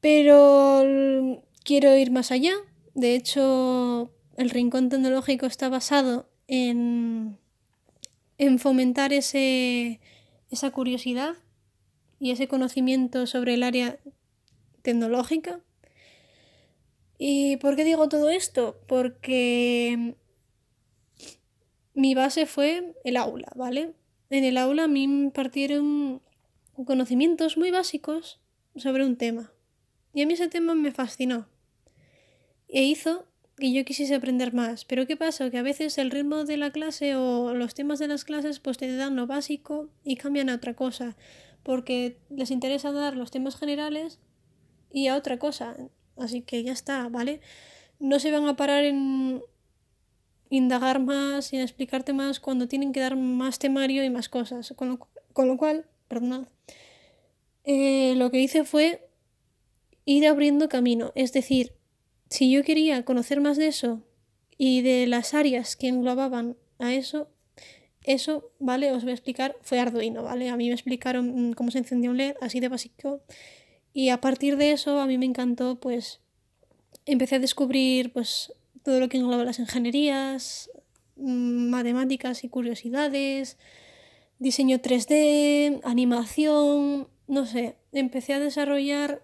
pero 0.00 1.44
quiero 1.64 1.96
ir 1.96 2.10
más 2.10 2.32
allá 2.32 2.54
De 2.94 3.14
hecho, 3.14 4.10
el 4.36 4.50
Rincón 4.50 4.88
Tecnológico 4.88 5.46
está 5.46 5.68
basado 5.68 6.28
en, 6.48 7.38
en 8.38 8.58
fomentar 8.58 9.12
ese, 9.12 10.00
esa 10.50 10.70
curiosidad 10.70 11.34
y 12.18 12.30
ese 12.30 12.48
conocimiento 12.48 13.26
sobre 13.26 13.54
el 13.54 13.62
área 13.62 13.98
tecnológica. 14.82 15.60
¿Y 17.24 17.56
por 17.58 17.76
qué 17.76 17.84
digo 17.84 18.08
todo 18.08 18.30
esto? 18.30 18.80
Porque 18.88 20.16
mi 21.94 22.16
base 22.16 22.46
fue 22.46 22.96
el 23.04 23.16
aula, 23.16 23.46
¿vale? 23.54 23.92
En 24.28 24.42
el 24.42 24.56
aula 24.56 24.82
a 24.84 24.88
mí 24.88 25.06
me 25.06 25.26
impartieron 25.26 26.20
conocimientos 26.84 27.56
muy 27.56 27.70
básicos 27.70 28.40
sobre 28.74 29.06
un 29.06 29.16
tema. 29.18 29.52
Y 30.12 30.22
a 30.22 30.26
mí 30.26 30.32
ese 30.32 30.48
tema 30.48 30.74
me 30.74 30.90
fascinó. 30.90 31.46
E 32.66 32.82
hizo 32.82 33.24
que 33.56 33.72
yo 33.72 33.84
quisiese 33.84 34.16
aprender 34.16 34.52
más. 34.52 34.84
Pero 34.84 35.06
¿qué 35.06 35.16
pasa? 35.16 35.48
Que 35.48 35.58
a 35.58 35.62
veces 35.62 35.98
el 35.98 36.10
ritmo 36.10 36.44
de 36.44 36.56
la 36.56 36.72
clase 36.72 37.14
o 37.14 37.54
los 37.54 37.74
temas 37.74 38.00
de 38.00 38.08
las 38.08 38.24
clases 38.24 38.58
pues 38.58 38.78
te 38.78 38.96
dan 38.96 39.14
lo 39.14 39.28
básico 39.28 39.90
y 40.02 40.16
cambian 40.16 40.50
a 40.50 40.56
otra 40.56 40.74
cosa. 40.74 41.16
Porque 41.62 42.18
les 42.30 42.50
interesa 42.50 42.90
dar 42.90 43.16
los 43.16 43.30
temas 43.30 43.54
generales 43.54 44.18
y 44.90 45.06
a 45.06 45.14
otra 45.14 45.38
cosa. 45.38 45.76
Así 46.22 46.42
que 46.42 46.62
ya 46.62 46.72
está, 46.72 47.08
¿vale? 47.08 47.40
No 47.98 48.18
se 48.18 48.30
van 48.30 48.46
a 48.46 48.56
parar 48.56 48.84
en 48.84 49.42
indagar 50.50 51.00
más 51.00 51.52
y 51.52 51.58
explicarte 51.58 52.12
más 52.12 52.38
cuando 52.38 52.68
tienen 52.68 52.92
que 52.92 53.00
dar 53.00 53.16
más 53.16 53.58
temario 53.58 54.04
y 54.04 54.10
más 54.10 54.28
cosas. 54.28 54.74
Con 54.76 54.98
lo, 55.48 55.56
cual, 55.56 55.86
perdonad, 56.08 56.46
eh, 57.64 58.14
lo 58.16 58.30
que 58.30 58.40
hice 58.40 58.64
fue 58.64 59.08
ir 60.04 60.26
abriendo 60.26 60.68
camino. 60.68 61.12
Es 61.14 61.32
decir, 61.32 61.72
si 62.28 62.50
yo 62.50 62.64
quería 62.64 63.04
conocer 63.04 63.40
más 63.40 63.56
de 63.56 63.68
eso 63.68 64.02
y 64.58 64.82
de 64.82 65.06
las 65.06 65.34
áreas 65.34 65.76
que 65.76 65.88
englobaban 65.88 66.56
a 66.78 66.92
eso, 66.94 67.28
eso, 68.04 68.52
¿vale? 68.58 68.92
Os 68.92 69.04
voy 69.04 69.12
a 69.12 69.14
explicar, 69.14 69.56
fue 69.62 69.78
Arduino, 69.78 70.22
¿vale? 70.22 70.50
A 70.50 70.56
mí 70.56 70.68
me 70.68 70.74
explicaron 70.74 71.50
mm, 71.50 71.52
cómo 71.54 71.70
se 71.70 71.78
encendía 71.78 72.10
un 72.10 72.16
LED, 72.16 72.34
así 72.40 72.60
de 72.60 72.68
básico. 72.68 73.22
Y 73.92 74.08
a 74.08 74.20
partir 74.20 74.56
de 74.56 74.72
eso, 74.72 75.00
a 75.00 75.06
mí 75.06 75.18
me 75.18 75.26
encantó, 75.26 75.78
pues, 75.78 76.20
empecé 77.06 77.36
a 77.36 77.40
descubrir, 77.40 78.12
pues, 78.12 78.52
todo 78.82 79.00
lo 79.00 79.08
que 79.08 79.18
engloba 79.18 79.44
las 79.44 79.58
ingenierías, 79.58 80.70
mm, 81.16 81.68
matemáticas 81.70 82.44
y 82.44 82.48
curiosidades, 82.48 83.58
diseño 84.38 84.80
3D, 84.80 85.80
animación, 85.84 87.08
no 87.28 87.46
sé, 87.46 87.76
empecé 87.92 88.34
a 88.34 88.40
desarrollar 88.40 89.22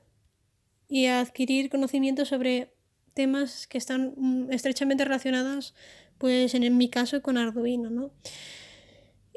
y 0.88 1.07
a 1.07 1.20
adquirir 1.20 1.70
conocimientos 1.70 2.28
sobre 2.28 2.72
temas 3.14 3.66
que 3.66 3.78
están 3.78 4.14
mm, 4.16 4.52
estrechamente 4.52 5.04
relacionados, 5.04 5.74
pues 6.18 6.54
en 6.54 6.76
mi 6.76 6.88
caso 6.88 7.20
con 7.22 7.37
Arduino, 7.37 7.90
¿no? 7.90 8.11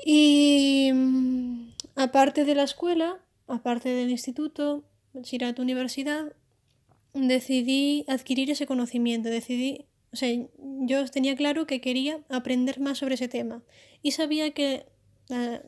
Y 0.06 0.91
mm, 0.94 1.72
aparte 1.96 2.46
de 2.46 2.56
la 2.56 2.63
escuela, 2.63 3.20
aparte 3.48 3.89
del 3.89 4.10
instituto, 4.10 4.84
ir 5.32 5.45
a 5.45 5.54
tu 5.54 5.62
universidad, 5.62 6.34
decidí 7.13 8.06
adquirir 8.08 8.50
ese 8.52 8.65
conocimiento, 8.65 9.30
decidí 9.30 9.86
o 10.13 10.15
sea, 10.17 10.30
yo 10.58 11.06
tenía 11.08 11.36
claro 11.36 11.65
que 11.65 11.80
quería 11.80 12.19
aprender 12.30 12.80
más 12.80 12.97
sobre 12.97 13.15
ese 13.15 13.30
tema 13.30 13.63
y 14.02 14.12
sabía 14.12 14.52
que 14.52 14.86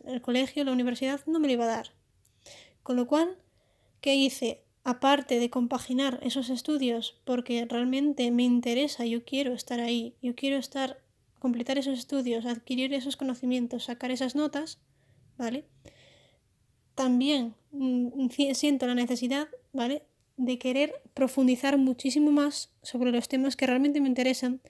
el 0.06 0.22
colegio, 0.22 0.66
la 0.66 0.74
universidad 0.74 1.22
no 1.26 1.40
me 1.40 1.48
lo 1.48 1.54
iba 1.54 1.64
a 1.64 1.68
dar. 1.68 1.94
Con 2.82 2.98
lo 2.98 3.08
cual, 3.08 3.38
¿qué 4.02 4.16
hice? 4.16 4.62
Aparte 4.84 5.40
de 5.40 5.50
compaginar 5.50 6.20
esos 6.24 6.50
estudios 6.50 7.22
porque 7.24 7.66
realmente 7.70 8.30
me 8.32 8.44
interesa, 8.44 9.06
yo 9.06 9.24
quiero 9.24 9.54
estar 9.54 9.80
ahí, 9.80 10.16
yo 10.22 10.36
quiero 10.36 10.58
estar, 10.58 11.02
completar 11.40 11.78
esos 11.78 11.98
estudios, 11.98 12.46
adquirir 12.46 12.94
esos 12.94 13.16
conocimientos, 13.16 13.86
sacar 13.86 14.12
esas 14.12 14.36
notas, 14.36 14.82
¿vale? 15.38 15.64
También 16.96 17.56
mm, 17.72 18.30
siento 18.54 18.88
la 18.88 18.96
necesidad, 18.96 19.48
¿vale? 19.72 20.04
de 20.38 20.58
querer 20.58 21.02
profundizar 21.14 21.78
muchísimo 21.78 22.32
más 22.32 22.72
sobre 22.82 23.12
los 23.12 23.28
temas 23.28 23.56
que 23.56 23.68
realmente 23.68 24.02
me 24.02 24.08
interesan 24.08 24.62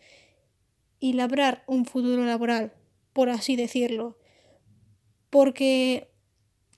y 0.99 1.13
labrar 1.13 1.63
un 1.67 1.85
futuro 1.85 2.25
laboral, 2.25 2.73
por 3.13 3.29
así 3.29 3.55
decirlo. 3.55 4.17
Porque 5.29 6.09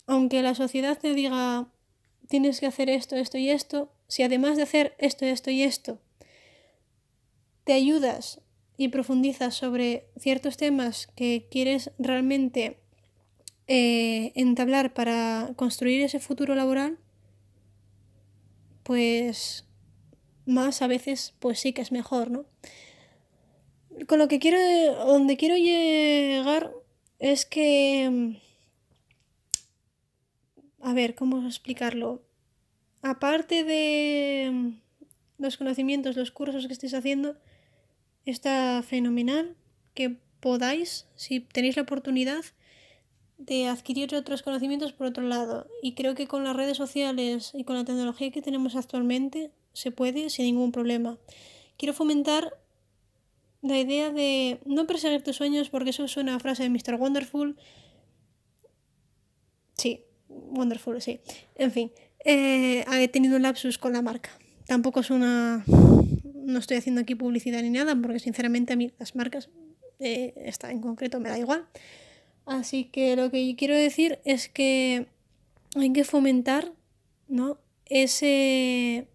aunque 0.08 0.42
la 0.42 0.56
sociedad 0.56 0.98
te 1.00 1.14
diga 1.14 1.72
tienes 2.28 2.60
que 2.60 2.66
hacer 2.66 2.90
esto, 2.90 3.16
esto 3.16 3.38
y 3.38 3.50
esto, 3.50 3.92
si 4.08 4.24
además 4.24 4.58
de 4.58 4.64
hacer 4.64 4.96
esto, 4.98 5.26
esto 5.26 5.52
y 5.52 5.62
esto, 5.62 6.00
te 7.64 7.74
ayudas 7.74 8.42
y 8.78 8.90
profundizas 8.90 9.56
sobre 9.56 10.08
ciertos 10.18 10.58
temas 10.58 11.08
que 11.16 11.48
quieres 11.50 11.92
realmente 11.98 12.80
eh, 13.68 14.32
entablar 14.36 14.94
para 14.94 15.52
construir 15.56 16.02
ese 16.02 16.20
futuro 16.20 16.56
laboral, 16.56 17.00
pues 18.84 19.66
más 20.46 20.82
a 20.82 20.88
veces 20.88 21.34
pues 21.40 21.60
sí 21.60 21.74
que 21.74 21.82
es 21.82 21.92
mejor, 21.92 22.30
¿no? 22.30 22.46
Con 24.08 24.20
lo 24.20 24.28
que 24.28 24.40
quiero, 24.40 24.58
donde 25.06 25.38
quiero 25.38 25.56
llegar 25.56 26.72
es 27.18 27.46
que, 27.46 28.40
a 30.82 30.94
ver, 30.94 31.16
¿cómo 31.16 31.46
explicarlo? 31.48 32.22
Aparte 33.02 33.64
de 33.64 34.74
los 35.38 35.58
conocimientos, 35.58 36.16
los 36.16 36.32
cursos 36.32 36.68
que 36.68 36.74
estéis 36.74 36.94
haciendo, 36.94 37.38
está 38.26 38.84
fenomenal 38.84 39.56
que 39.94 40.18
podáis, 40.40 41.08
si 41.16 41.40
tenéis 41.40 41.76
la 41.76 41.84
oportunidad, 41.84 42.44
de 43.38 43.68
adquirir 43.68 44.14
otros 44.16 44.44
conocimientos 44.44 44.94
por 44.94 45.08
otro 45.08 45.24
lado. 45.24 45.68
Y 45.82 45.94
creo 45.94 46.16
que 46.16 46.28
con 46.28 46.44
las 46.44 46.56
redes 46.56 46.78
sociales 46.78 47.52
y 47.54 47.64
con 47.64 47.76
la 47.76 47.86
tecnología 47.86 48.32
que 48.32 48.42
tenemos 48.42 48.76
actualmente 48.76 49.52
se 49.74 49.92
puede 49.92 50.30
sin 50.30 50.46
ningún 50.46 50.72
problema. 50.72 51.18
Quiero 51.78 51.94
fomentar 51.94 52.58
la 53.62 53.80
idea 53.80 54.12
de 54.12 54.60
no 54.66 54.88
perseguir 54.88 55.24
tus 55.24 55.36
sueños 55.36 55.70
porque 55.70 55.90
eso 55.90 56.08
suena 56.08 56.36
a 56.36 56.40
frase 56.40 56.64
de 56.64 56.70
Mr. 56.70 56.96
Wonderful. 56.96 57.58
Sí, 59.74 60.06
Wonderful, 60.28 61.02
sí. 61.02 61.20
En 61.56 61.72
fin, 61.72 61.92
eh, 62.24 62.86
he 62.92 63.08
tenido 63.08 63.36
un 63.36 63.44
lapsus 63.44 63.78
con 63.78 63.94
la 63.94 64.02
marca. 64.02 64.30
Tampoco 64.66 65.02
es 65.02 65.10
una... 65.10 65.64
No 66.34 66.60
estoy 66.60 66.78
haciendo 66.78 67.02
aquí 67.02 67.16
publicidad 67.16 67.62
ni 67.62 67.70
nada 67.70 67.96
porque 67.96 68.20
sinceramente 68.20 68.74
a 68.74 68.76
mí 68.76 68.92
las 69.00 69.16
marcas, 69.16 69.50
eh, 70.00 70.34
esta 70.38 70.72
en 70.72 70.80
concreto, 70.80 71.20
me 71.20 71.30
da 71.30 71.40
igual. 71.40 71.68
Así 72.46 72.86
que 72.86 73.16
lo 73.16 73.32
que 73.32 73.56
quiero 73.56 73.76
decir 73.76 74.20
es 74.24 74.50
que 74.50 75.08
hay 75.76 75.92
que 75.94 76.04
fomentar 76.04 76.72
¿no? 77.28 77.58
ese 77.86 79.08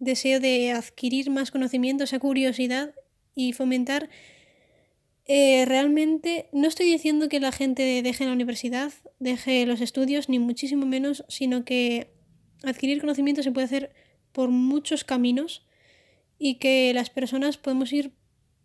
deseo 0.00 0.40
de 0.40 0.72
adquirir 0.72 1.30
más 1.30 1.50
conocimiento, 1.50 2.04
esa 2.04 2.18
curiosidad 2.18 2.94
y 3.34 3.52
fomentar 3.52 4.10
eh, 5.26 5.64
realmente, 5.64 6.48
no 6.52 6.68
estoy 6.68 6.86
diciendo 6.86 7.28
que 7.28 7.40
la 7.40 7.50
gente 7.50 8.02
deje 8.02 8.26
la 8.26 8.32
universidad, 8.32 8.92
deje 9.20 9.64
los 9.64 9.80
estudios, 9.80 10.28
ni 10.28 10.38
muchísimo 10.38 10.84
menos, 10.84 11.24
sino 11.28 11.64
que 11.64 12.10
adquirir 12.62 13.00
conocimiento 13.00 13.42
se 13.42 13.50
puede 13.50 13.64
hacer 13.64 13.94
por 14.32 14.50
muchos 14.50 15.04
caminos 15.04 15.66
y 16.38 16.56
que 16.56 16.92
las 16.92 17.08
personas 17.08 17.56
podemos 17.56 17.92
ir 17.92 18.12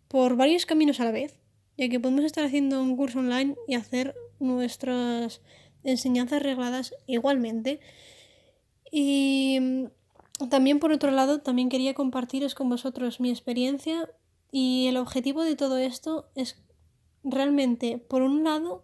por 0.10 0.36
varios 0.36 0.66
caminos 0.66 1.00
a 1.00 1.06
la 1.06 1.12
vez 1.12 1.40
ya 1.80 1.88
que 1.88 2.00
podemos 2.00 2.26
estar 2.26 2.44
haciendo 2.44 2.84
un 2.84 2.98
curso 2.98 3.20
online 3.20 3.56
y 3.66 3.76
hacer 3.76 4.14
nuestras 4.42 5.40
enseñanzas 5.86 6.44
regladas 6.44 6.94
igualmente. 7.08 7.80
Y 8.92 9.58
mm, 9.62 10.48
también 10.50 10.80
por 10.80 10.92
otro 10.92 11.10
lado, 11.12 11.40
también 11.40 11.70
quería 11.70 11.94
compartiros 11.94 12.54
con 12.54 12.68
vosotros 12.68 13.22
mi 13.22 13.30
experiencia 13.30 14.10
y 14.52 14.88
el 14.88 14.98
objetivo 14.98 15.44
de 15.44 15.56
todo 15.56 15.78
esto 15.78 16.30
es 16.36 16.62
realmente, 17.24 17.98
por 17.98 18.24
un 18.24 18.44
lado, 18.44 18.84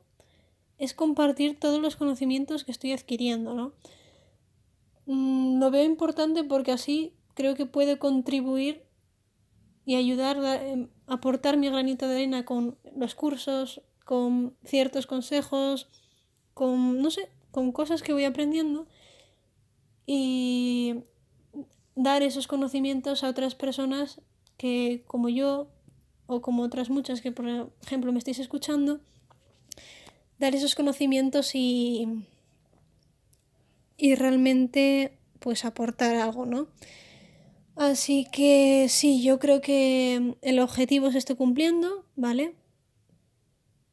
es 0.78 0.94
compartir 0.94 1.60
todos 1.60 1.82
los 1.82 1.98
conocimientos 1.98 2.64
que 2.64 2.72
estoy 2.72 2.94
adquiriendo, 2.94 3.54
¿no? 3.54 3.74
Mm, 5.06 5.60
lo 5.60 5.70
veo 5.70 5.84
importante 5.84 6.46
porque 6.46 6.72
así 6.72 7.14
creo 7.34 7.56
que 7.56 7.66
puede 7.66 8.00
contribuir 8.00 8.85
y 9.86 9.96
ayudar 9.96 10.40
a 10.40 10.66
em, 10.66 10.90
aportar 11.08 11.58
mi 11.58 11.70
granito 11.70 12.08
de 12.08 12.16
arena 12.16 12.46
con 12.46 12.78
los 12.96 13.16
cursos, 13.16 13.82
con 14.04 14.56
ciertos 14.64 15.08
consejos, 15.08 15.90
con, 16.54 17.02
no 17.02 17.12
sé, 17.12 17.30
con 17.52 17.72
cosas 17.72 18.02
que 18.02 18.14
voy 18.14 18.26
aprendiendo 18.26 18.88
y 20.06 20.96
dar 21.96 22.24
esos 22.24 22.48
conocimientos 22.48 23.24
a 23.24 23.30
otras 23.30 23.56
personas 23.56 24.22
que 24.58 25.04
como 25.08 25.30
yo 25.30 25.68
o 26.28 26.42
como 26.42 26.64
otras 26.64 26.90
muchas 26.90 27.22
que 27.22 27.32
por 27.32 27.72
ejemplo 27.84 28.12
me 28.12 28.20
estáis 28.20 28.40
escuchando, 28.40 29.00
dar 30.40 30.56
esos 30.56 30.76
conocimientos 30.76 31.56
y, 31.56 32.08
y 33.98 34.16
realmente 34.16 35.18
pues 35.40 35.66
aportar 35.66 36.16
algo, 36.16 36.46
¿no? 36.46 36.68
Así 37.76 38.26
que 38.32 38.88
sí, 38.88 39.22
yo 39.22 39.38
creo 39.38 39.60
que 39.60 40.36
el 40.42 40.60
objetivo 40.60 41.12
se 41.12 41.18
está 41.18 41.36
cumpliendo, 41.36 42.06
¿vale? 42.16 42.56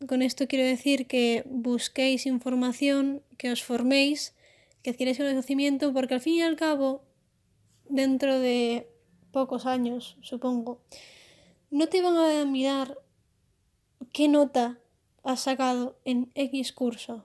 Con 0.06 0.22
esto 0.22 0.46
quiero 0.46 0.64
decir 0.64 1.08
que 1.08 1.44
busquéis 1.46 2.26
información, 2.26 3.22
que 3.38 3.50
os 3.50 3.64
forméis, 3.64 4.34
que 4.82 4.90
adquiráis 4.90 5.18
conocimiento, 5.18 5.92
porque 5.92 6.14
al 6.14 6.20
fin 6.20 6.34
y 6.34 6.42
al 6.42 6.54
cabo, 6.54 7.02
dentro 7.88 8.38
de 8.38 8.88
pocos 9.32 9.66
años, 9.66 10.16
supongo, 10.22 10.80
no 11.70 11.88
te 11.88 12.02
van 12.02 12.16
a 12.16 12.44
mirar 12.44 12.98
qué 14.12 14.28
nota 14.28 14.78
has 15.24 15.40
sacado 15.40 15.98
en 16.04 16.30
X 16.36 16.72
curso, 16.72 17.24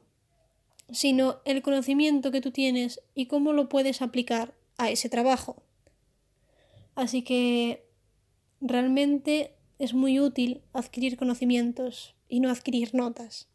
sino 0.91 1.39
el 1.45 1.61
conocimiento 1.61 2.31
que 2.31 2.41
tú 2.41 2.49
tienes 2.49 3.01
y 3.13 3.27
cómo 3.27 3.53
lo 3.53 3.69
puedes 3.69 4.01
aplicar 4.01 4.55
a 4.77 4.89
ese 4.89 5.09
trabajo. 5.09 5.66
Así 6.97 7.21
que 7.21 7.85
realmente 8.59 9.51
es 9.77 9.93
muy 9.93 10.19
útil 10.19 10.61
adquirir 10.73 11.15
conocimientos 11.15 12.15
y 12.27 12.39
no 12.39 12.49
adquirir 12.49 12.95
notas. 12.95 13.47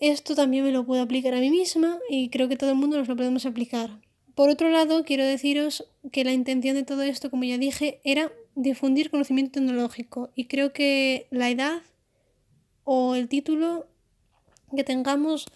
Esto 0.00 0.36
también 0.36 0.62
me 0.62 0.70
lo 0.70 0.86
puedo 0.86 1.02
aplicar 1.02 1.34
a 1.34 1.40
mí 1.40 1.50
misma 1.50 1.98
y 2.08 2.28
creo 2.28 2.48
que 2.48 2.56
todo 2.56 2.70
el 2.70 2.76
mundo 2.76 2.96
nos 2.96 3.08
lo 3.08 3.16
podemos 3.16 3.44
aplicar. 3.44 4.00
Por 4.36 4.50
otro 4.50 4.70
lado, 4.70 5.04
quiero 5.04 5.24
deciros 5.24 5.84
que 6.12 6.22
la 6.22 6.32
intención 6.32 6.76
de 6.76 6.84
todo 6.84 7.02
esto, 7.02 7.28
como 7.28 7.42
ya 7.42 7.58
dije, 7.58 8.00
era 8.04 8.30
difundir 8.54 9.10
conocimiento 9.10 9.58
tecnológico 9.58 10.30
y 10.36 10.44
creo 10.44 10.72
que 10.72 11.26
la 11.32 11.50
edad 11.50 11.82
o 12.84 13.16
el 13.16 13.28
título 13.28 13.88
que 14.76 14.84
tengamos 14.84 15.46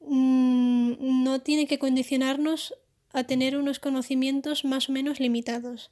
mmm, 0.00 1.22
no 1.22 1.42
tiene 1.42 1.66
que 1.66 1.78
condicionarnos 1.78 2.74
a 3.12 3.24
tener 3.24 3.56
unos 3.56 3.78
conocimientos 3.78 4.64
más 4.64 4.88
o 4.88 4.92
menos 4.92 5.20
limitados. 5.20 5.90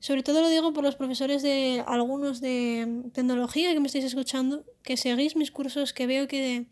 Sobre 0.00 0.24
todo 0.24 0.42
lo 0.42 0.48
digo 0.48 0.72
por 0.72 0.82
los 0.82 0.96
profesores 0.96 1.42
de 1.42 1.84
algunos 1.86 2.40
de 2.40 3.04
tecnología 3.12 3.72
que 3.72 3.78
me 3.78 3.86
estáis 3.86 4.04
escuchando, 4.04 4.64
que 4.82 4.96
seguís 4.96 5.36
mis 5.36 5.52
cursos, 5.52 5.92
que 5.92 6.08
veo 6.08 6.26
que 6.26 6.66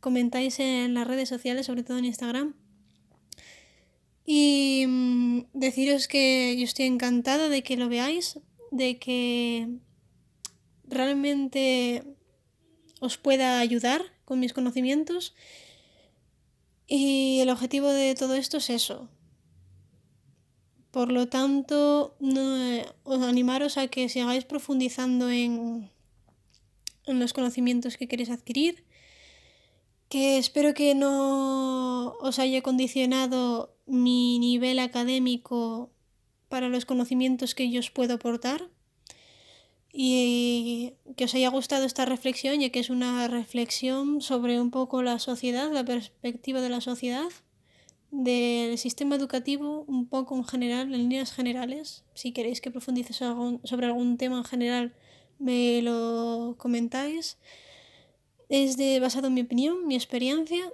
comentáis 0.00 0.58
en 0.60 0.94
las 0.94 1.06
redes 1.06 1.28
sociales, 1.28 1.66
sobre 1.66 1.82
todo 1.82 1.98
en 1.98 2.06
Instagram. 2.06 2.54
Y 4.24 4.86
mmm, 4.88 5.40
deciros 5.52 6.08
que 6.08 6.56
yo 6.56 6.64
estoy 6.64 6.86
encantada 6.86 7.50
de 7.50 7.62
que 7.62 7.76
lo 7.76 7.90
veáis, 7.90 8.40
de 8.70 8.98
que 8.98 9.68
realmente 10.84 12.02
os 13.00 13.18
pueda 13.18 13.60
ayudar 13.60 14.02
con 14.24 14.40
mis 14.40 14.54
conocimientos. 14.54 15.34
Y 16.86 17.40
el 17.40 17.50
objetivo 17.50 17.88
de 17.88 18.14
todo 18.14 18.34
esto 18.34 18.58
es 18.58 18.70
eso. 18.70 19.08
Por 20.90 21.10
lo 21.10 21.28
tanto, 21.28 22.16
no, 22.20 22.56
eh, 22.56 22.86
os 23.02 23.22
animaros 23.22 23.78
a 23.78 23.88
que 23.88 24.08
sigáis 24.08 24.44
profundizando 24.44 25.28
en, 25.30 25.90
en 27.06 27.18
los 27.18 27.32
conocimientos 27.32 27.96
que 27.96 28.06
queréis 28.06 28.30
adquirir. 28.30 28.84
Que 30.08 30.38
espero 30.38 30.74
que 30.74 30.94
no 30.94 32.12
os 32.20 32.38
haya 32.38 32.62
condicionado 32.62 33.74
mi 33.86 34.38
nivel 34.38 34.78
académico 34.78 35.90
para 36.48 36.68
los 36.68 36.84
conocimientos 36.84 37.54
que 37.54 37.70
yo 37.70 37.80
os 37.80 37.90
puedo 37.90 38.14
aportar 38.14 38.68
y 39.96 40.94
que 41.16 41.26
os 41.26 41.34
haya 41.36 41.48
gustado 41.50 41.84
esta 41.84 42.04
reflexión, 42.04 42.58
ya 42.58 42.70
que 42.70 42.80
es 42.80 42.90
una 42.90 43.28
reflexión 43.28 44.20
sobre 44.20 44.60
un 44.60 44.72
poco 44.72 45.04
la 45.04 45.20
sociedad, 45.20 45.70
la 45.70 45.84
perspectiva 45.84 46.60
de 46.60 46.68
la 46.68 46.80
sociedad, 46.80 47.28
del 48.10 48.76
sistema 48.76 49.14
educativo, 49.14 49.84
un 49.86 50.08
poco 50.08 50.36
en 50.36 50.44
general, 50.44 50.92
en 50.92 50.98
líneas 50.98 51.32
generales. 51.32 52.02
Si 52.14 52.32
queréis 52.32 52.60
que 52.60 52.72
profundice 52.72 53.12
sobre 53.12 53.86
algún 53.86 54.18
tema 54.18 54.38
en 54.38 54.44
general, 54.44 54.94
me 55.38 55.80
lo 55.80 56.56
comentáis. 56.58 57.38
Es 58.48 58.76
de, 58.76 58.98
basado 58.98 59.28
en 59.28 59.34
mi 59.34 59.42
opinión, 59.42 59.86
mi 59.86 59.94
experiencia 59.94 60.72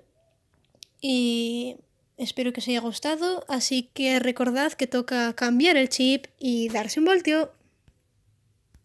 y 0.98 1.76
espero 2.16 2.54
que 2.54 2.60
os 2.60 2.68
haya 2.68 2.80
gustado. 2.80 3.44
Así 3.48 3.90
que 3.92 4.18
recordad 4.18 4.72
que 4.72 4.86
toca 4.86 5.34
cambiar 5.34 5.76
el 5.76 5.90
chip 5.90 6.24
y 6.38 6.70
darse 6.70 7.00
un 7.00 7.04
voltio. 7.04 7.52